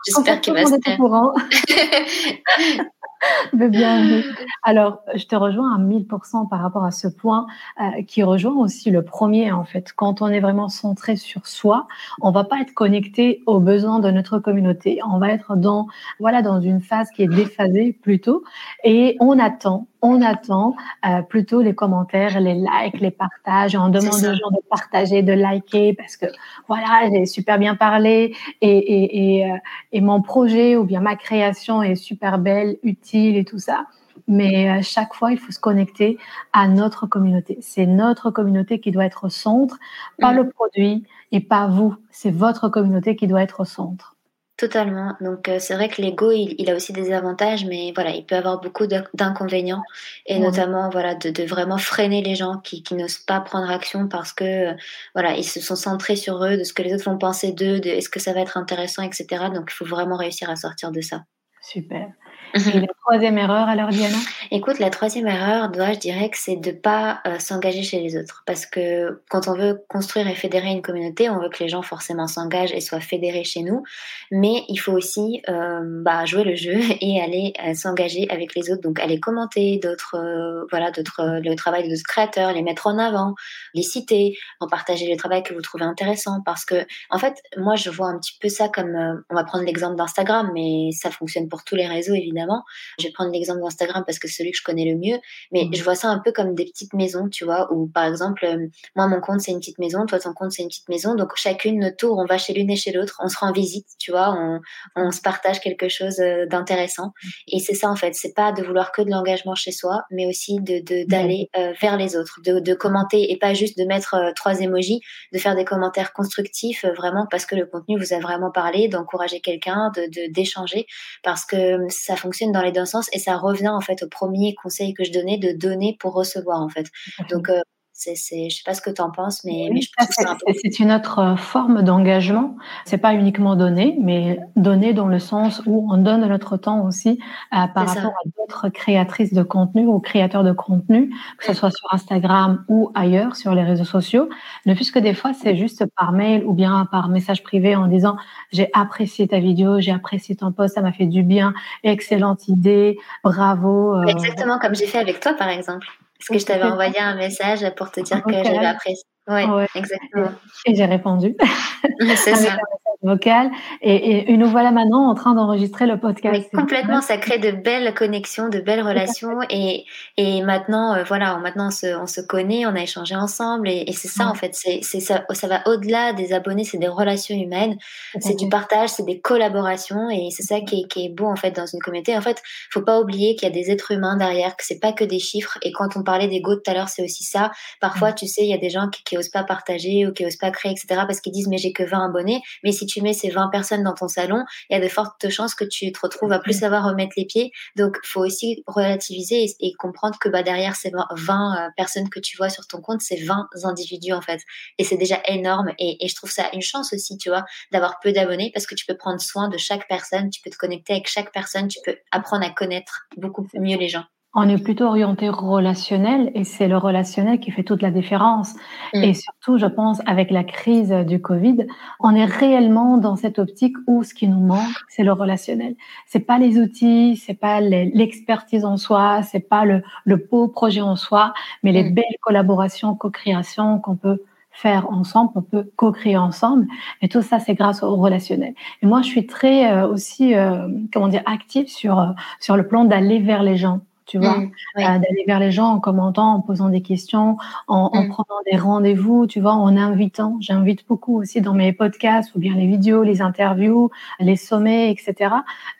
J'espère 0.07 0.41
qu'il 0.41 0.55
va 0.55 0.67
se 0.67 0.77
taire. 0.77 0.99
bien. 3.53 4.23
Alors, 4.63 5.03
je 5.15 5.25
te 5.25 5.37
rejoins 5.37 5.75
à 5.75 5.79
1000% 5.79 6.49
par 6.49 6.61
rapport 6.61 6.85
à 6.85 6.91
ce 6.91 7.09
point 7.09 7.47
euh, 7.81 8.03
qui 8.07 8.23
rejoint 8.23 8.55
aussi 8.57 8.91
le 8.91 9.03
premier, 9.03 9.53
en 9.53 9.65
fait. 9.65 9.93
Quand 9.95 10.23
on 10.23 10.29
est 10.29 10.41
vraiment 10.41 10.69
centré 10.69 11.17
sur 11.17 11.47
soi, 11.47 11.87
on 12.21 12.31
va 12.31 12.45
pas 12.45 12.61
être 12.61 12.75
connecté 12.75 13.43
aux 13.47 13.61
besoins 13.61 14.01
de 14.01 14.11
notre 14.11 14.39
communauté. 14.39 15.01
On 15.09 15.19
va 15.19 15.31
être 15.31 15.57
dans, 15.57 15.87
voilà, 16.19 16.43
dans 16.43 16.61
une 16.61 16.81
phase 16.81 17.11
qui 17.11 17.23
est 17.23 17.29
déphasée 17.29 17.93
plutôt. 17.93 18.45
Et 18.85 19.17
on 19.21 19.39
attend, 19.39 19.87
on 20.03 20.23
attend 20.23 20.75
euh, 21.07 21.23
plutôt 21.23 21.61
les 21.61 21.75
commentaires, 21.75 22.41
les 22.41 22.55
likes, 22.55 23.01
les 23.01 23.11
partages. 23.11 23.77
On 23.77 23.89
demande 23.89 24.15
aux 24.15 24.35
gens 24.35 24.51
de 24.51 24.69
partager, 24.69 25.23
de 25.23 25.33
liker 25.33 25.95
parce 25.95 26.17
que 26.17 26.27
voilà, 26.69 27.09
j'ai 27.13 27.27
super 27.27 27.59
bien 27.59 27.75
parlé 27.75 28.35
et, 28.61 28.69
et, 28.71 29.39
et, 29.39 29.51
euh, 29.51 29.57
et, 29.93 30.01
mon 30.01 30.23
projet 30.23 30.77
ou 30.77 30.85
bien 30.85 31.01
ma 31.01 31.17
création 31.17 31.83
est 31.83 31.97
super 31.97 32.39
belle, 32.39 32.79
utile 32.83 33.10
et 33.15 33.45
tout 33.45 33.59
ça. 33.59 33.87
Mais 34.27 34.69
à 34.69 34.77
euh, 34.77 34.83
chaque 34.83 35.15
fois, 35.15 35.33
il 35.33 35.39
faut 35.39 35.53
se 35.53 35.59
connecter 35.59 36.19
à 36.53 36.69
notre 36.69 37.07
communauté. 37.07 37.59
C'est 37.61 37.87
notre 37.87 38.31
communauté 38.31 38.81
qui 38.81 38.91
doit 38.91 39.05
être 39.05 39.25
au 39.25 39.31
centre, 39.31 39.79
pas 40.19 40.33
mm. 40.33 40.37
le 40.37 40.49
produit 40.51 41.05
et 41.33 41.41
pas 41.41 41.67
vous. 41.67 41.97
C'est 42.11 42.31
votre 42.31 42.69
communauté 42.69 43.17
qui 43.17 43.27
doit 43.27 43.43
être 43.43 43.61
au 43.61 43.65
centre. 43.65 44.17
Totalement. 44.61 45.15
Donc 45.23 45.49
euh, 45.49 45.59
c'est 45.59 45.73
vrai 45.73 45.89
que 45.89 46.03
l'ego, 46.03 46.31
il, 46.33 46.69
a 46.69 46.75
aussi 46.75 46.93
des 46.93 47.15
avantages, 47.15 47.65
mais 47.65 47.93
voilà, 47.95 48.11
il 48.11 48.27
peut 48.27 48.37
avoir 48.37 48.61
beaucoup 48.61 48.87
d'inconvénients, 48.87 49.83
et 50.27 50.39
notamment 50.39 50.91
voilà 50.91 51.15
de, 51.15 51.45
vraiment 51.45 51.79
freiner 51.79 52.21
les 52.21 52.35
gens 52.35 52.59
qui, 52.59 52.85
n'osent 52.93 53.17
pas 53.17 53.41
prendre 53.41 53.71
action 53.71 54.07
parce 54.07 54.35
que 54.35 54.45
euh, 54.45 54.75
voilà, 55.15 55.35
ils 55.35 55.45
se 55.45 55.61
sont 55.61 55.77
centrés 55.77 56.17
sur 56.17 56.45
eux, 56.45 56.59
de 56.59 56.65
ce 56.65 56.75
que 56.75 56.83
les 56.83 56.93
autres 56.93 57.11
vont 57.11 57.17
penser 57.17 57.53
d'eux, 57.53 57.81
de 57.81 57.89
est-ce 57.89 58.11
que 58.11 58.21
ça 58.21 58.35
va 58.35 58.41
être 58.41 58.59
intéressant, 58.59 59.03
etc. 59.03 59.47
Donc 59.55 59.71
il 59.71 59.75
faut 59.75 59.87
vraiment 59.87 60.17
réussir 60.19 60.51
à 60.51 60.57
sortir 60.57 60.93
de 60.93 61.01
ça. 61.01 61.23
Super. 61.63 62.11
Et 62.55 62.81
la 62.81 62.87
troisième 63.05 63.39
erreur, 63.39 63.69
alors 63.69 63.89
Diana? 63.89 64.17
Écoute, 64.51 64.79
la 64.79 64.91
troisième 64.91 65.27
erreur, 65.27 65.71
je 65.73 65.99
dirais 65.99 66.29
que 66.31 66.37
c'est 66.37 66.57
de 66.57 66.71
ne 66.71 66.77
pas 66.77 67.21
euh, 67.27 67.39
s'engager 67.39 67.83
chez 67.83 68.01
les 68.01 68.17
autres. 68.17 68.43
Parce 68.47 68.67
que 68.67 69.23
quand 69.31 69.47
on 69.47 69.55
veut 69.55 69.83
construire 69.89 70.27
et 70.27 70.35
fédérer 70.35 70.69
une 70.69 70.83
communauté, 70.83 71.31
on 71.31 71.39
veut 71.39 71.49
que 71.49 71.63
les 71.63 71.69
gens 71.69 71.83
forcément 71.83 72.27
s'engagent 72.27 72.73
et 72.73 72.81
soient 72.81 73.01
fédérés 73.01 73.45
chez 73.45 73.63
nous. 73.63 73.85
Mais 74.31 74.65
il 74.69 74.77
faut 74.77 74.93
aussi 74.93 75.43
euh, 75.49 75.81
bah, 76.03 76.25
jouer 76.25 76.45
le 76.45 76.57
jeu 76.57 76.79
et 77.01 77.21
aller 77.21 77.53
euh, 77.65 77.75
s'engager 77.75 78.29
avec 78.31 78.55
les 78.57 78.71
autres. 78.71 78.83
Donc 78.83 78.99
aller 78.99 79.21
commenter 79.21 79.79
d'autres, 79.79 80.67
voilà, 80.71 80.91
d'autres, 80.91 81.41
le 81.43 81.55
travail 81.55 81.89
d'autres 81.89 82.03
créateurs, 82.07 82.53
les 82.53 82.63
mettre 82.63 82.87
en 82.87 82.99
avant, 82.99 83.35
les 83.75 83.83
citer, 83.83 84.37
en 84.59 84.67
partager 84.67 85.09
le 85.09 85.17
travail 85.17 85.43
que 85.43 85.55
vous 85.55 85.63
trouvez 85.63 85.85
intéressant. 85.85 86.41
Parce 86.45 86.65
que, 86.65 86.87
en 87.11 87.19
fait, 87.19 87.35
moi, 87.57 87.77
je 87.77 87.91
vois 87.91 88.09
un 88.09 88.19
petit 88.19 88.37
peu 88.41 88.49
ça 88.49 88.69
comme, 88.69 89.23
on 89.31 89.35
va 89.35 89.45
prendre 89.45 89.65
l'exemple 89.65 89.97
d'Instagram, 89.97 90.51
mais 90.55 90.91
ça 90.93 91.11
fonctionne 91.11 91.49
pour 91.49 91.63
tous 91.65 91.77
les 91.77 91.87
réseaux 91.87 92.15
évidemment 92.15 92.40
évidemment. 92.41 92.65
Je 92.99 93.07
vais 93.07 93.13
prendre 93.13 93.33
l'exemple 93.33 93.61
d'Instagram 93.61 94.05
parce 94.07 94.19
que 94.19 94.29
c'est 94.29 94.37
celui 94.37 94.53
que 94.53 94.59
je 94.59 94.63
connais 94.63 94.85
le 94.85 94.97
mieux, 94.97 95.19
mais 95.53 95.65
mmh. 95.65 95.75
je 95.75 95.85
vois 95.85 95.95
ça 95.95 96.09
un 96.09 96.19
peu 96.19 96.33
comme 96.33 96.55
des 96.55 96.65
petites 96.65 96.95
maisons, 96.95 97.29
tu 97.29 97.45
vois, 97.45 97.73
où 97.73 97.87
par 97.87 98.05
exemple, 98.05 98.45
euh, 98.45 98.67
moi, 98.97 99.07
mon 99.09 99.21
compte, 99.21 99.41
c'est 99.41 99.53
une 99.53 99.59
petite 99.59 99.79
maison, 99.79 100.07
toi, 100.07 100.19
ton 100.19 100.33
compte, 100.33 100.53
c'est 100.53 100.63
une 100.63 100.69
petite 100.69 100.89
maison. 100.89 101.15
Donc, 101.15 101.33
chacune, 101.37 101.81
notre 101.81 101.97
tour, 101.97 102.19
on 102.19 102.27
va 102.27 102.39
chez 102.39 102.53
l'une 102.53 102.71
et 102.71 102.77
chez 102.77 102.93
l'autre, 102.93 103.21
on 103.23 103.29
se 103.29 103.39
rend 103.39 103.53
visite, 103.53 103.87
tu 103.99 104.11
vois, 104.11 104.35
on, 104.35 104.61
on 104.97 105.11
se 105.11 105.21
partage 105.21 105.61
quelque 105.61 105.89
chose 105.89 106.21
euh, 106.21 106.47
d'intéressant. 106.47 107.13
Mmh. 107.23 107.29
Et 107.53 107.59
c'est 107.61 107.75
ça, 107.75 107.89
en 107.89 107.97
fait, 107.97 108.15
c'est 108.15 108.35
pas 108.35 108.53
de 108.53 108.63
vouloir 108.63 108.93
que 108.93 109.03
de 109.03 109.11
l'engagement 109.11 109.55
chez 109.55 109.73
soi, 109.73 110.05
mais 110.11 110.27
aussi 110.27 110.59
d'aller 110.61 110.83
de, 110.83 111.09
d'aller 111.09 111.51
euh, 111.57 111.73
vers 111.81 111.97
les 111.97 112.17
autres, 112.17 112.41
de, 112.45 112.61
de, 112.61 112.75
commenter 112.75 113.31
et 113.31 113.37
pas 113.37 113.53
juste 113.53 113.77
de 113.77 113.85
mettre 113.85 114.17
trois 114.35 114.61
émojis, 114.61 115.01
de 115.33 115.39
faire 115.39 115.55
des 115.55 115.65
commentaires 115.65 116.13
constructifs, 116.13 116.85
vraiment 116.97 117.27
parce 117.31 117.45
que 117.45 117.55
le 117.55 117.67
contenu 117.67 117.99
vous 117.99 118.15
a 118.15 118.21
vraiment 118.21 118.51
parlé, 118.51 118.89
d'encourager 118.89 119.41
quelqu'un, 119.41 119.91
de 119.95 120.31
d'échanger, 120.33 120.87
parce 121.23 121.45
que 121.45 121.79
ça 121.89 122.17
fonctionne 122.17 122.30
dans 122.53 122.63
les 122.63 122.73
deux 122.73 122.85
sens 122.85 123.09
et 123.13 123.19
ça 123.19 123.37
revient 123.37 123.69
en 123.69 123.81
fait 123.81 124.03
au 124.03 124.09
premier 124.09 124.55
conseil 124.55 124.95
que 124.95 125.05
je 125.05 125.13
donnais 125.13 125.39
de 125.39 125.53
donner 125.53 125.97
pour 126.01 126.15
recevoir 126.15 126.61
en 126.61 126.69
fait. 126.69 126.87
Donc 127.31 127.49
euh, 127.49 127.61
c'est, 128.01 128.15
c'est, 128.15 128.49
je 128.49 128.57
sais 128.57 128.63
pas 128.65 128.73
ce 128.73 128.81
que 128.81 128.89
tu 128.89 129.03
en 129.03 129.11
penses, 129.11 129.45
mais, 129.45 129.69
mais 129.71 129.83
je 129.83 129.91
c'est, 130.09 130.25
c'est 130.63 130.79
une 130.79 130.91
autre 130.91 131.19
euh, 131.19 131.37
forme 131.37 131.83
d'engagement. 131.83 132.57
C'est 132.87 132.97
pas 132.97 133.13
uniquement 133.13 133.57
donner, 133.57 133.95
mais 134.01 134.41
donner 134.57 134.95
dans 134.95 135.07
le 135.07 135.19
sens 135.19 135.61
où 135.67 135.87
on 135.93 135.99
donne 135.99 136.27
notre 136.27 136.57
temps 136.57 136.87
aussi 136.87 137.21
euh, 137.53 137.67
par 137.75 137.87
rapport 137.87 138.13
à 138.13 138.29
d'autres 138.39 138.71
créatrices 138.71 139.35
de 139.35 139.43
contenu 139.43 139.87
ou 139.87 140.01
créateurs 140.01 140.45
de 140.45 140.53
contenu, 140.53 141.15
que 141.37 141.45
ce 141.45 141.53
soit 141.53 141.71
sur 141.71 141.93
Instagram 141.93 142.65
ou 142.69 142.91
ailleurs 142.95 143.37
sur 143.37 143.55
les 143.55 143.65
réseaux 143.65 143.85
sociaux. 143.85 144.31
Ne 144.65 144.73
plus 144.73 144.91
que 144.91 144.99
des 144.99 145.13
fois, 145.13 145.35
c'est 145.35 145.55
juste 145.55 145.85
par 145.95 146.13
mail 146.13 146.43
ou 146.47 146.55
bien 146.55 146.89
par 146.91 147.11
message 147.11 147.43
privé 147.43 147.77
en 147.77 147.87
disant 147.87 148.17
j'ai 148.51 148.71
apprécié 148.73 149.29
ta 149.29 149.41
vidéo, 149.41 149.79
j'ai 149.79 149.93
apprécié 149.93 150.37
ton 150.37 150.53
post, 150.53 150.77
ça 150.77 150.81
m'a 150.81 150.93
fait 150.93 151.05
du 151.05 151.23
bien, 151.23 151.53
excellente 151.85 152.49
idée, 152.49 152.97
bravo. 153.23 153.95
Euh, 153.95 154.07
Exactement 154.07 154.59
comme 154.59 154.75
j'ai 154.75 154.87
fait 154.87 154.99
avec 154.99 155.21
toi, 155.21 155.35
par 155.35 155.51
exemple. 155.51 155.87
Parce 156.21 156.29
que 156.29 156.39
je 156.39 156.45
t'avais 156.45 156.71
envoyé 156.71 156.99
un 156.99 157.17
message 157.17 157.65
pour 157.77 157.91
te 157.91 158.01
dire 158.01 158.23
que 158.23 158.33
j'avais 158.33 158.67
apprécié. 158.67 159.05
Oui, 159.27 159.45
ouais. 159.45 159.67
exactement. 159.75 160.33
Et 160.67 160.75
j'ai 160.75 160.85
répondu. 160.85 161.35
C'est 162.17 162.35
ça 162.35 162.57
vocal. 163.03 163.51
Et, 163.81 164.31
et, 164.31 164.37
nous 164.37 164.49
voilà 164.49 164.71
maintenant 164.73 165.09
en 165.09 165.15
train 165.15 165.35
d'enregistrer 165.35 165.87
le 165.87 165.99
podcast. 165.99 166.49
Oui, 166.53 166.59
complètement, 166.59 167.01
ça 167.01 167.17
crée 167.17 167.39
de 167.39 167.51
belles 167.51 167.95
connexions, 167.95 168.49
de 168.49 168.61
belles 168.61 168.83
relations. 168.83 169.39
Et, 169.49 169.85
et 170.17 170.43
maintenant, 170.43 170.95
euh, 170.95 171.05
voilà, 171.05 171.39
maintenant 171.39 171.69
on 171.69 171.71
se, 171.71 171.97
on 171.97 172.07
se, 172.07 172.21
connaît, 172.21 172.67
on 172.67 172.75
a 172.75 172.83
échangé 172.83 173.17
ensemble. 173.17 173.69
Et, 173.69 173.85
et 173.87 173.93
c'est 173.93 174.09
ça, 174.09 174.27
en 174.27 174.35
fait, 174.35 174.55
c'est 174.55 174.83
ça, 174.83 175.25
ça 175.31 175.49
va 175.49 175.63
au-delà 175.67 176.13
des 176.13 176.33
abonnés, 176.33 176.65
c'est 176.65 176.79
des 176.79 176.89
relations 176.89 177.35
humaines, 177.35 177.77
c'est 178.21 178.37
du 178.39 178.49
partage, 178.49 178.91
c'est 178.91 179.07
des 179.07 179.21
collaborations. 179.21 180.11
Et 180.11 180.29
c'est 180.31 180.43
ça 180.43 180.61
qui 180.61 180.83
est, 180.83 180.89
qui 180.89 181.07
est, 181.07 181.09
beau, 181.09 181.27
en 181.27 181.37
fait, 181.37 181.53
dans 181.53 181.67
une 181.67 181.81
communauté. 181.81 182.17
En 182.17 182.21
fait, 182.21 182.43
faut 182.71 182.83
pas 182.83 183.01
oublier 183.01 183.35
qu'il 183.35 183.49
y 183.49 183.51
a 183.51 183.55
des 183.55 183.71
êtres 183.71 183.93
humains 183.93 184.17
derrière, 184.17 184.57
que 184.57 184.65
c'est 184.65 184.81
pas 184.81 184.93
que 184.93 185.05
des 185.05 185.19
chiffres. 185.19 185.59
Et 185.63 185.73
quand 185.73 185.97
on 185.97 186.03
parlait 186.03 186.29
d'ego 186.29 186.55
tout 186.55 186.71
à 186.71 186.75
l'heure, 186.75 186.89
c'est 186.89 187.03
aussi 187.03 187.25
ça. 187.25 187.51
Parfois, 187.81 188.13
tu 188.13 188.27
sais, 188.27 188.43
il 188.43 188.51
y 188.51 188.55
a 188.55 188.59
des 188.59 188.71
gens 188.71 188.89
qui, 188.89 189.03
qui 189.05 189.17
osent 189.17 189.31
pas 189.31 189.45
partager 189.45 190.07
ou 190.07 190.13
qui 190.13 190.27
osent 190.27 190.37
pas 190.37 190.51
créer, 190.51 190.73
etc. 190.73 190.87
parce 191.07 191.21
qu'ils 191.21 191.33
disent, 191.33 191.49
mais 191.49 191.59
j'ai 191.59 191.73
que 191.73 191.83
20 191.83 192.07
abonnés. 192.07 192.43
Mais 192.63 192.73
si 192.73 192.87
tu 192.91 193.03
mets 193.03 193.13
ces 193.13 193.31
20 193.31 193.49
personnes 193.49 193.83
dans 193.83 193.95
ton 193.95 194.09
salon, 194.09 194.45
il 194.69 194.75
y 194.75 194.77
a 194.77 194.83
de 194.83 194.89
fortes 194.89 195.29
chances 195.31 195.55
que 195.55 195.65
tu 195.65 195.93
te 195.93 196.01
retrouves 196.01 196.33
à 196.33 196.39
plus 196.39 196.59
savoir 196.59 196.85
remettre 196.85 197.13
les 197.17 197.25
pieds. 197.25 197.53
Donc, 197.77 197.97
faut 198.05 198.21
aussi 198.21 198.63
relativiser 198.67 199.47
et, 199.61 199.73
comprendre 199.79 200.19
que 200.19 200.29
bah, 200.29 200.43
derrière 200.43 200.77
ces 200.77 200.91
20 200.91 201.67
euh, 201.67 201.69
personnes 201.77 202.09
que 202.11 202.21
tu 202.21 202.37
vois 202.37 202.49
sur 202.49 202.67
ton 202.67 202.81
compte, 202.81 203.01
c'est 203.01 203.23
20 203.23 203.49
individus 203.65 204.13
en 204.13 204.21
fait. 204.21 204.41
Et 204.79 204.85
c'est 204.85 204.97
déjà 204.97 205.21
énorme. 205.27 205.73
Et, 205.79 206.05
et, 206.05 206.09
je 206.09 206.15
trouve 206.15 206.31
ça 206.31 206.51
une 206.53 206.63
chance 206.63 206.93
aussi, 206.93 207.17
tu 207.17 207.29
vois, 207.29 207.45
d'avoir 207.73 208.01
peu 208.01 208.13
d'abonnés 208.13 208.51
parce 208.53 208.67
que 208.67 208.75
tu 208.75 208.85
peux 208.87 208.97
prendre 208.97 209.21
soin 209.21 209.49
de 209.49 209.57
chaque 209.57 209.89
personne, 209.89 210.31
tu 210.31 210.41
peux 210.43 210.51
te 210.51 210.57
connecter 210.57 210.95
avec 210.95 211.09
chaque 211.09 211.33
personne, 211.33 211.69
tu 211.69 211.79
peux 211.85 211.97
apprendre 212.11 212.45
à 212.45 212.51
connaître 212.51 213.07
beaucoup 213.17 213.47
mieux 213.55 213.79
les 213.79 213.89
gens. 213.89 214.05
On 214.33 214.49
est 214.49 214.63
plutôt 214.63 214.85
orienté 214.85 215.29
relationnel 215.29 216.31
et 216.35 216.45
c'est 216.45 216.69
le 216.69 216.77
relationnel 216.77 217.41
qui 217.41 217.51
fait 217.51 217.65
toute 217.65 217.83
la 217.83 217.91
différence. 217.91 218.55
Mm. 218.95 219.03
Et 219.03 219.15
surtout, 219.15 219.59
je 219.59 219.67
pense, 219.67 220.01
avec 220.07 220.31
la 220.31 220.45
crise 220.45 220.91
du 220.91 221.21
Covid, 221.21 221.67
on 221.99 222.15
est 222.15 222.27
réellement 222.27 222.97
dans 222.97 223.17
cette 223.17 223.41
optique 223.41 223.77
où 223.89 224.05
ce 224.05 224.15
qui 224.15 224.29
nous 224.29 224.39
manque, 224.39 224.75
c'est 224.89 225.03
le 225.03 225.13
relationnel. 225.13 225.75
C'est 226.07 226.21
pas 226.21 226.39
les 226.39 226.59
outils, 226.59 227.17
c'est 227.17 227.35
pas 227.35 227.61
l'expertise 227.61 228.65
en 228.65 228.77
soi, 228.77 229.23
c'est 229.23 229.49
pas 229.49 229.65
le, 229.65 229.83
le, 230.05 230.17
beau 230.17 230.47
projet 230.47 230.81
en 230.81 230.95
soi, 230.95 231.35
mais 231.65 231.73
les 231.73 231.91
mm. 231.91 231.95
belles 231.95 232.05
collaborations, 232.21 232.95
co-créations 232.95 233.81
qu'on 233.81 233.97
peut 233.97 234.23
faire 234.53 234.91
ensemble, 234.91 235.31
on 235.35 235.43
peut 235.43 235.71
co-créer 235.77 236.17
ensemble. 236.17 236.67
Et 237.03 237.09
tout 237.09 237.23
ça, 237.23 237.39
c'est 237.41 237.55
grâce 237.55 237.83
au 237.83 237.97
relationnel. 237.97 238.55
Et 238.83 238.87
moi, 238.87 239.03
je 239.03 239.07
suis 239.07 239.27
très 239.27 239.73
euh, 239.73 239.89
aussi, 239.89 240.35
euh, 240.35 240.69
comment 240.93 241.09
dire, 241.09 241.23
active 241.27 241.69
sur 241.69 241.99
euh, 241.99 242.13
sur 242.41 242.57
le 242.57 242.67
plan 242.67 242.85
d'aller 242.85 243.21
vers 243.21 243.43
les 243.43 243.57
gens 243.57 243.81
tu 244.11 244.19
vois, 244.19 244.39
mmh, 244.39 244.51
euh, 244.79 244.83
d'aller 244.83 245.25
vers 245.25 245.39
les 245.39 245.53
gens 245.53 245.69
en 245.69 245.79
commentant, 245.79 246.35
en 246.35 246.41
posant 246.41 246.69
des 246.69 246.83
questions, 246.83 247.37
en, 247.69 247.91
en 247.93 248.03
mmh. 248.03 248.09
prenant 248.09 248.41
des 248.51 248.57
rendez-vous, 248.57 249.29
tu 249.29 249.41
vois, 249.41 249.53
en 249.53 249.77
invitant. 249.77 250.37
J'invite 250.41 250.85
beaucoup 250.89 251.21
aussi 251.21 251.41
dans 251.41 251.55
mes 251.55 251.73
podcasts 251.73 252.35
ou 252.35 252.41
bien 252.41 252.57
les 252.57 252.67
vidéos, 252.67 253.05
les 253.05 253.23
interviews, 253.23 253.91
les 254.19 254.35
sommets, 254.35 254.91
etc. 254.91 255.15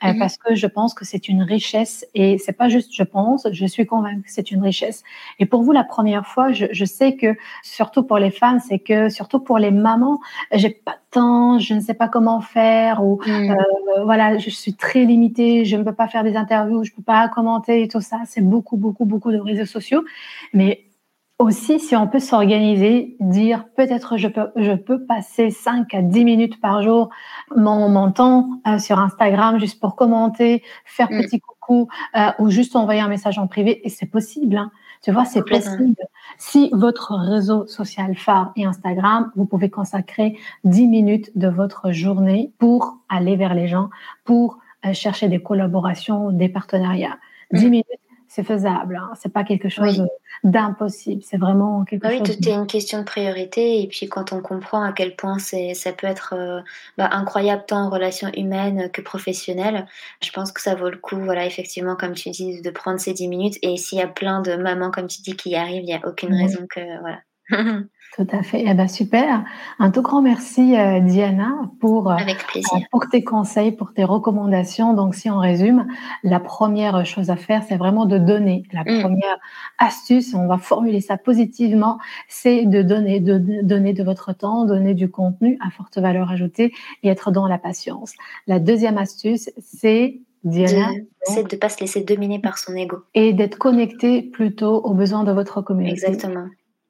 Euh, 0.05 0.13
mmh. 0.13 0.19
Parce 0.19 0.37
que 0.37 0.55
je 0.55 0.65
pense 0.65 0.93
que 0.93 1.03
c'est 1.03 1.27
une 1.27 1.43
richesse 1.43 2.05
et 2.15 2.37
c'est 2.37 2.53
pas 2.53 2.69
juste 2.69 2.91
je 2.93 3.03
pense, 3.03 3.45
je 3.51 3.65
suis 3.65 3.85
convaincue 3.85 4.21
que 4.21 4.31
c'est 4.31 4.51
une 4.51 4.63
richesse. 4.63 5.03
Et 5.39 5.45
pour 5.45 5.63
vous, 5.63 5.73
la 5.73 5.83
première 5.83 6.25
fois, 6.25 6.53
je, 6.53 6.67
je 6.71 6.85
sais 6.85 7.17
que 7.17 7.35
surtout 7.63 8.03
pour 8.03 8.17
les 8.17 8.31
femmes, 8.31 8.61
c'est 8.65 8.79
que 8.79 9.09
surtout 9.09 9.41
pour 9.41 9.57
les 9.57 9.71
mamans, 9.71 10.21
j'ai 10.53 10.69
pas 10.69 11.00
temps, 11.11 11.59
je 11.59 11.73
ne 11.73 11.79
sais 11.79 11.93
pas 11.93 12.07
comment 12.07 12.41
faire 12.41 13.03
ou 13.03 13.19
euh, 13.27 14.03
voilà, 14.03 14.37
je 14.37 14.49
suis 14.49 14.73
très 14.73 15.05
limitée, 15.05 15.65
je 15.65 15.75
ne 15.75 15.83
peux 15.83 15.93
pas 15.93 16.07
faire 16.07 16.23
des 16.23 16.35
interviews, 16.35 16.83
je 16.83 16.91
ne 16.91 16.95
peux 16.95 17.03
pas 17.03 17.27
commenter 17.29 17.83
et 17.83 17.87
tout 17.87 18.01
ça 18.01 18.19
c'est 18.25 18.41
beaucoup, 18.41 18.77
beaucoup, 18.77 19.05
beaucoup 19.05 19.31
de 19.31 19.39
réseaux 19.39 19.65
sociaux. 19.65 20.03
Mais 20.53 20.85
aussi, 21.41 21.79
si 21.79 21.95
on 21.95 22.07
peut 22.07 22.19
s'organiser, 22.19 23.15
dire 23.19 23.65
peut-être 23.75 24.17
je 24.17 24.27
peux, 24.27 24.49
je 24.55 24.73
peux 24.73 25.05
passer 25.05 25.49
5 25.49 25.93
à 25.93 26.01
10 26.01 26.23
minutes 26.23 26.61
par 26.61 26.83
jour 26.83 27.09
mon, 27.55 27.89
mon 27.89 28.11
temps 28.11 28.47
euh, 28.67 28.77
sur 28.77 28.99
Instagram 28.99 29.59
juste 29.59 29.79
pour 29.79 29.95
commenter, 29.95 30.63
faire 30.85 31.11
mm. 31.11 31.21
petit 31.21 31.39
coucou 31.39 31.87
euh, 32.15 32.31
ou 32.37 32.49
juste 32.49 32.75
envoyer 32.75 33.01
un 33.01 33.07
message 33.07 33.39
en 33.39 33.47
privé. 33.47 33.85
Et 33.85 33.89
c'est 33.89 34.05
possible. 34.05 34.55
Hein. 34.55 34.71
Tu 35.01 35.11
vois, 35.11 35.25
c'est 35.25 35.43
possible. 35.43 35.95
Si 36.37 36.69
votre 36.73 37.13
réseau 37.15 37.65
social 37.65 38.15
phare 38.15 38.51
est 38.55 38.65
Instagram, 38.65 39.31
vous 39.35 39.45
pouvez 39.45 39.69
consacrer 39.69 40.37
10 40.63 40.87
minutes 40.87 41.31
de 41.35 41.47
votre 41.47 41.91
journée 41.91 42.51
pour 42.59 42.97
aller 43.09 43.35
vers 43.35 43.55
les 43.55 43.67
gens, 43.67 43.89
pour 44.25 44.59
euh, 44.85 44.93
chercher 44.93 45.27
des 45.27 45.41
collaborations, 45.41 46.31
des 46.31 46.49
partenariats. 46.49 47.17
10 47.51 47.65
mm. 47.65 47.69
minutes, 47.69 47.85
c'est 48.33 48.45
faisable. 48.45 48.95
Hein. 48.95 49.11
C'est 49.19 49.33
pas 49.33 49.43
quelque 49.43 49.67
chose 49.67 50.07
d'impossible. 50.45 51.21
C'est 51.21 51.35
vraiment 51.35 51.83
quelque 51.83 52.03
bah 52.03 52.11
chose. 52.11 52.21
Oui, 52.21 52.37
tout 52.37 52.47
est 52.47 52.53
une 52.53 52.65
question 52.65 52.99
de 52.99 53.03
priorité. 53.03 53.81
Et 53.81 53.87
puis 53.89 54.07
quand 54.07 54.31
on 54.31 54.41
comprend 54.41 54.81
à 54.83 54.93
quel 54.93 55.17
point 55.17 55.37
c'est, 55.37 55.73
ça 55.73 55.91
peut 55.91 56.07
être 56.07 56.33
euh, 56.37 56.61
bah, 56.97 57.09
incroyable 57.11 57.65
tant 57.67 57.87
en 57.87 57.89
relation 57.89 58.29
humaine 58.37 58.89
que 58.89 59.01
professionnelle, 59.01 59.85
je 60.23 60.31
pense 60.31 60.53
que 60.53 60.61
ça 60.61 60.75
vaut 60.75 60.89
le 60.89 60.97
coup. 60.97 61.17
Voilà, 61.17 61.45
effectivement, 61.45 61.97
comme 61.97 62.13
tu 62.13 62.29
dis, 62.29 62.61
de 62.61 62.69
prendre 62.69 63.01
ces 63.01 63.11
10 63.11 63.27
minutes. 63.27 63.57
Et 63.63 63.75
s'il 63.75 63.97
y 63.97 64.01
a 64.01 64.07
plein 64.07 64.41
de 64.41 64.55
mamans, 64.55 64.91
comme 64.91 65.07
tu 65.07 65.21
dis, 65.21 65.35
qui 65.35 65.49
y 65.49 65.55
arrivent, 65.57 65.83
il 65.83 65.87
n'y 65.87 65.93
a 65.93 66.07
aucune 66.07 66.33
raison 66.33 66.65
que 66.69 66.79
voilà. 67.01 67.17
Tout 68.17 68.27
à 68.29 68.43
fait. 68.43 68.65
Eh 68.67 68.73
ben, 68.73 68.89
super. 68.89 69.45
Un 69.79 69.89
tout 69.89 70.01
grand 70.01 70.21
merci, 70.21 70.77
euh, 70.77 70.99
Diana, 70.99 71.53
pour, 71.79 72.11
euh, 72.11 72.17
pour 72.91 73.07
tes 73.07 73.23
conseils, 73.23 73.71
pour 73.71 73.93
tes 73.93 74.03
recommandations. 74.03 74.93
Donc, 74.93 75.15
si 75.15 75.29
on 75.29 75.39
résume, 75.39 75.87
la 76.23 76.41
première 76.41 77.05
chose 77.05 77.29
à 77.29 77.37
faire, 77.37 77.63
c'est 77.63 77.77
vraiment 77.77 78.05
de 78.05 78.17
donner. 78.17 78.63
La 78.73 78.81
mm. 78.81 78.99
première 78.99 79.37
astuce, 79.77 80.33
on 80.33 80.45
va 80.45 80.57
formuler 80.57 80.99
ça 80.99 81.15
positivement, 81.15 81.99
c'est 82.27 82.65
de 82.65 82.81
donner, 82.81 83.21
de, 83.21 83.61
donner 83.63 83.93
de 83.93 84.03
votre 84.03 84.33
temps, 84.33 84.65
donner 84.65 84.93
du 84.93 85.09
contenu 85.09 85.57
à 85.65 85.69
forte 85.69 85.97
valeur 85.97 86.31
ajoutée 86.31 86.73
et 87.03 87.07
être 87.07 87.31
dans 87.31 87.47
la 87.47 87.59
patience. 87.59 88.13
La 88.45 88.59
deuxième 88.59 88.97
astuce, 88.97 89.49
c'est 89.63 90.19
Diana, 90.43 90.89
c'est 91.23 91.47
de 91.47 91.55
ne 91.55 91.59
pas 91.59 91.69
se 91.69 91.79
laisser 91.79 92.01
dominer 92.01 92.39
par 92.39 92.57
son 92.57 92.75
ego. 92.75 92.97
Et 93.13 93.31
d'être 93.31 93.57
connecté 93.57 94.21
plutôt 94.21 94.81
aux 94.83 94.93
besoins 94.93 95.23
de 95.23 95.31
votre 95.31 95.61
communauté. 95.61 95.93
Exactement. 95.93 96.47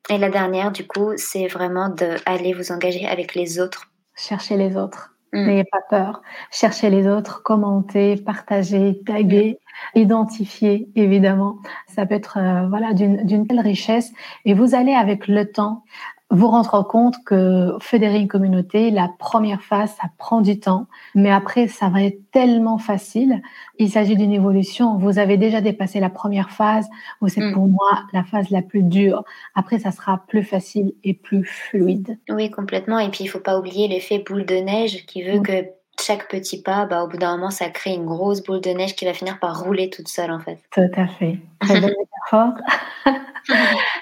Et 0.10 0.18
la 0.18 0.30
dernière, 0.30 0.72
du 0.72 0.86
coup, 0.86 1.12
c'est 1.16 1.48
vraiment 1.48 1.90
d'aller 1.90 2.54
vous 2.54 2.72
engager 2.72 3.08
avec 3.08 3.36
les 3.36 3.60
autres. 3.60 3.92
Chercher 4.16 4.58
les 4.58 4.76
autres. 4.76 5.12
Mm. 5.34 5.46
N'ayez 5.46 5.64
pas 5.64 5.82
peur. 5.90 6.22
Cherchez 6.52 6.90
les 6.90 7.08
autres, 7.08 7.42
commentez, 7.44 8.18
partagez, 8.18 9.02
taguez, 9.06 9.60
mm. 9.96 10.00
identifiez, 10.00 10.90
évidemment. 10.96 11.58
Ça 11.88 12.06
peut 12.06 12.16
être 12.16 12.38
euh, 12.38 12.68
voilà 12.68 12.94
d'une 12.94 13.48
telle 13.48 13.62
richesse. 13.62 14.12
Et 14.46 14.54
vous 14.54 14.76
allez 14.76 14.94
avec 14.94 15.28
le 15.28 15.52
temps 15.52 15.84
vous 16.32 16.48
rendre 16.48 16.88
compte 16.88 17.16
que 17.26 17.76
fédérer 17.82 18.20
une 18.20 18.28
communauté, 18.30 18.90
la 18.90 19.10
première 19.20 19.62
phase, 19.62 19.94
ça 20.02 20.08
prend 20.18 20.42
du 20.42 20.60
temps, 20.60 20.88
mais 21.14 21.30
après, 21.30 21.68
ça 21.68 21.90
va 21.90 22.04
être 22.04 22.20
tellement 22.32 22.78
facile. 22.78 23.42
Il 23.78 23.90
s'agit 23.90 24.16
d'une 24.16 24.32
évolution. 24.32 24.98
Vous 24.98 25.20
avez 25.20 25.36
déjà 25.38 25.60
dépassé 25.60 26.00
la 26.00 26.10
première 26.10 26.50
phase, 26.52 26.88
où 27.20 27.28
c'est 27.28 27.42
mm. 27.42 27.54
pour 27.54 27.68
moi 27.68 28.06
la 28.14 28.24
phase 28.24 28.50
la 28.50 28.62
plus 28.62 28.84
dure. 28.84 29.24
Après, 29.56 29.80
ça 29.80 29.92
sera 29.92 30.24
plus 30.28 30.44
facile 30.44 30.94
et 31.04 31.14
plus 31.14 31.44
fluide. 31.44 32.18
Oui, 32.30 32.50
complètement. 32.50 33.00
Et 33.00 33.10
puis, 33.10 33.26
il 33.26 33.28
faut 33.28 33.40
pas 33.40 33.60
oublier 33.60 33.90
l'effet 33.90 34.24
boule 34.26 34.46
de 34.46 34.56
neige 34.56 35.06
qui 35.06 35.24
veut 35.24 35.40
mm. 35.40 35.44
que 35.44 35.66
chaque 36.00 36.30
petit 36.30 36.62
pas, 36.62 36.86
bah, 36.86 37.04
au 37.04 37.08
bout 37.08 37.18
d'un 37.18 37.36
moment, 37.36 37.52
ça 37.52 37.70
crée 37.70 37.94
une 37.94 38.06
grosse 38.06 38.42
boule 38.42 38.62
de 38.62 38.70
neige 38.70 38.96
qui 38.96 39.06
va 39.06 39.14
finir 39.14 39.38
par 39.40 39.64
rouler 39.64 39.90
toute 39.90 40.08
seule, 40.08 40.32
en 40.32 40.40
fait. 40.40 40.60
Tout 40.72 40.82
à 40.96 41.08
fait. 41.08 41.38
Très 41.60 41.82
belle 41.82 41.96
métaphore. 42.00 42.54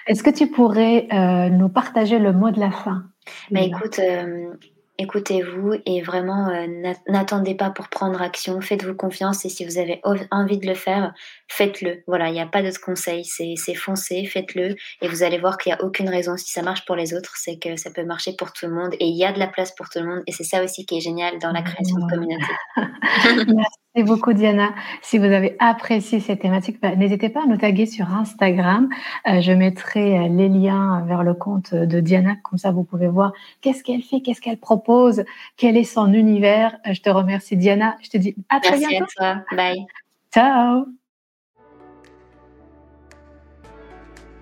Est-ce 0.09 0.23
que 0.23 0.31
tu 0.31 0.47
pourrais 0.47 1.07
euh, 1.13 1.49
nous 1.49 1.69
partager 1.69 2.17
le 2.17 2.33
mot 2.33 2.49
de 2.49 2.59
la 2.59 2.71
fin 2.71 3.03
bah, 3.51 3.61
Écoute, 3.61 3.99
euh, 3.99 4.55
écoutez-vous 4.97 5.75
et 5.85 6.01
vraiment 6.01 6.47
euh, 6.47 6.65
n'attendez 7.07 7.53
pas 7.53 7.69
pour 7.69 7.89
prendre 7.89 8.19
action, 8.19 8.59
faites-vous 8.59 8.95
confiance 8.95 9.45
et 9.45 9.49
si 9.49 9.65
vous 9.65 9.77
avez 9.77 10.01
envie 10.31 10.57
de 10.57 10.65
le 10.65 10.73
faire, 10.73 11.13
faites-le. 11.47 12.01
Voilà, 12.07 12.29
il 12.29 12.33
n'y 12.33 12.41
a 12.41 12.47
pas 12.47 12.63
d'autre 12.63 12.81
conseil, 12.81 13.23
c'est 13.23 13.75
foncez, 13.75 14.25
faites-le 14.25 14.75
et 15.03 15.07
vous 15.07 15.21
allez 15.21 15.37
voir 15.37 15.59
qu'il 15.59 15.73
n'y 15.73 15.79
a 15.79 15.83
aucune 15.83 16.09
raison 16.09 16.37
si 16.37 16.51
ça 16.51 16.63
marche 16.63 16.85
pour 16.85 16.95
les 16.95 17.13
autres, 17.13 17.33
c'est 17.35 17.59
que 17.59 17.75
ça 17.75 17.91
peut 17.91 18.03
marcher 18.03 18.33
pour 18.35 18.51
tout 18.51 18.65
le 18.65 18.73
monde 18.73 18.95
et 18.99 19.05
il 19.05 19.15
y 19.15 19.25
a 19.25 19.31
de 19.31 19.37
la 19.37 19.47
place 19.47 19.75
pour 19.75 19.89
tout 19.89 19.99
le 19.99 20.07
monde 20.07 20.23
et 20.25 20.31
c'est 20.31 20.43
ça 20.43 20.63
aussi 20.63 20.87
qui 20.87 20.97
est 20.97 21.01
génial 21.01 21.37
dans 21.37 21.51
la 21.51 21.61
création 21.61 21.97
de 21.97 22.09
communauté. 22.09 22.45
Merci 23.95 24.07
beaucoup 24.07 24.33
Diana. 24.33 24.73
Si 25.01 25.17
vous 25.17 25.25
avez 25.25 25.55
apprécié 25.57 26.19
cette 26.19 26.41
thématique, 26.41 26.79
bah, 26.79 26.95
n'hésitez 26.95 27.29
pas 27.29 27.43
à 27.43 27.45
nous 27.47 27.57
taguer 27.57 27.87
sur 27.87 28.13
Instagram. 28.13 28.87
Euh, 29.27 29.41
je 29.41 29.51
mettrai 29.51 30.19
euh, 30.19 30.27
les 30.27 30.47
liens 30.47 31.03
vers 31.07 31.23
le 31.23 31.33
compte 31.33 31.73
de 31.73 31.99
Diana, 31.99 32.35
comme 32.43 32.59
ça 32.59 32.71
vous 32.71 32.83
pouvez 32.83 33.07
voir 33.07 33.33
qu'est-ce 33.61 33.83
qu'elle 33.83 34.03
fait, 34.03 34.21
qu'est-ce 34.21 34.41
qu'elle 34.41 34.59
propose, 34.59 35.23
quel 35.57 35.75
est 35.75 35.83
son 35.83 36.13
univers. 36.13 36.77
Euh, 36.87 36.93
je 36.93 37.01
te 37.01 37.09
remercie 37.09 37.57
Diana. 37.57 37.97
Je 38.03 38.09
te 38.09 38.17
dis 38.17 38.35
à 38.49 38.59
très 38.59 38.77
bientôt. 38.77 38.95
Merci 38.99 39.13
à 39.19 39.35
toi. 39.35 39.57
Bye. 39.57 39.85
Ciao. 40.31 40.85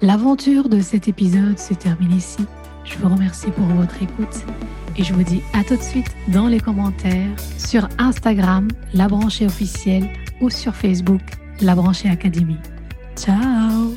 L'aventure 0.01 0.67
de 0.67 0.81
cet 0.81 1.07
épisode 1.07 1.57
se 1.57 1.73
termine 1.73 2.11
ici. 2.11 2.45
Je 2.87 2.97
vous 2.97 3.09
remercie 3.09 3.51
pour 3.51 3.65
votre 3.65 4.01
écoute 4.01 4.45
et 4.95 5.03
je 5.03 5.13
vous 5.13 5.23
dis 5.23 5.41
à 5.53 5.63
tout 5.63 5.75
de 5.75 5.81
suite 5.81 6.09
dans 6.29 6.47
les 6.47 6.59
commentaires 6.59 7.29
sur 7.57 7.87
Instagram, 7.99 8.67
La 8.93 9.07
Branchée 9.07 9.45
officielle 9.45 10.09
ou 10.41 10.49
sur 10.49 10.73
Facebook, 10.73 11.21
La 11.61 11.75
Branchée 11.75 12.09
Académie. 12.09 12.59
Ciao 13.15 13.93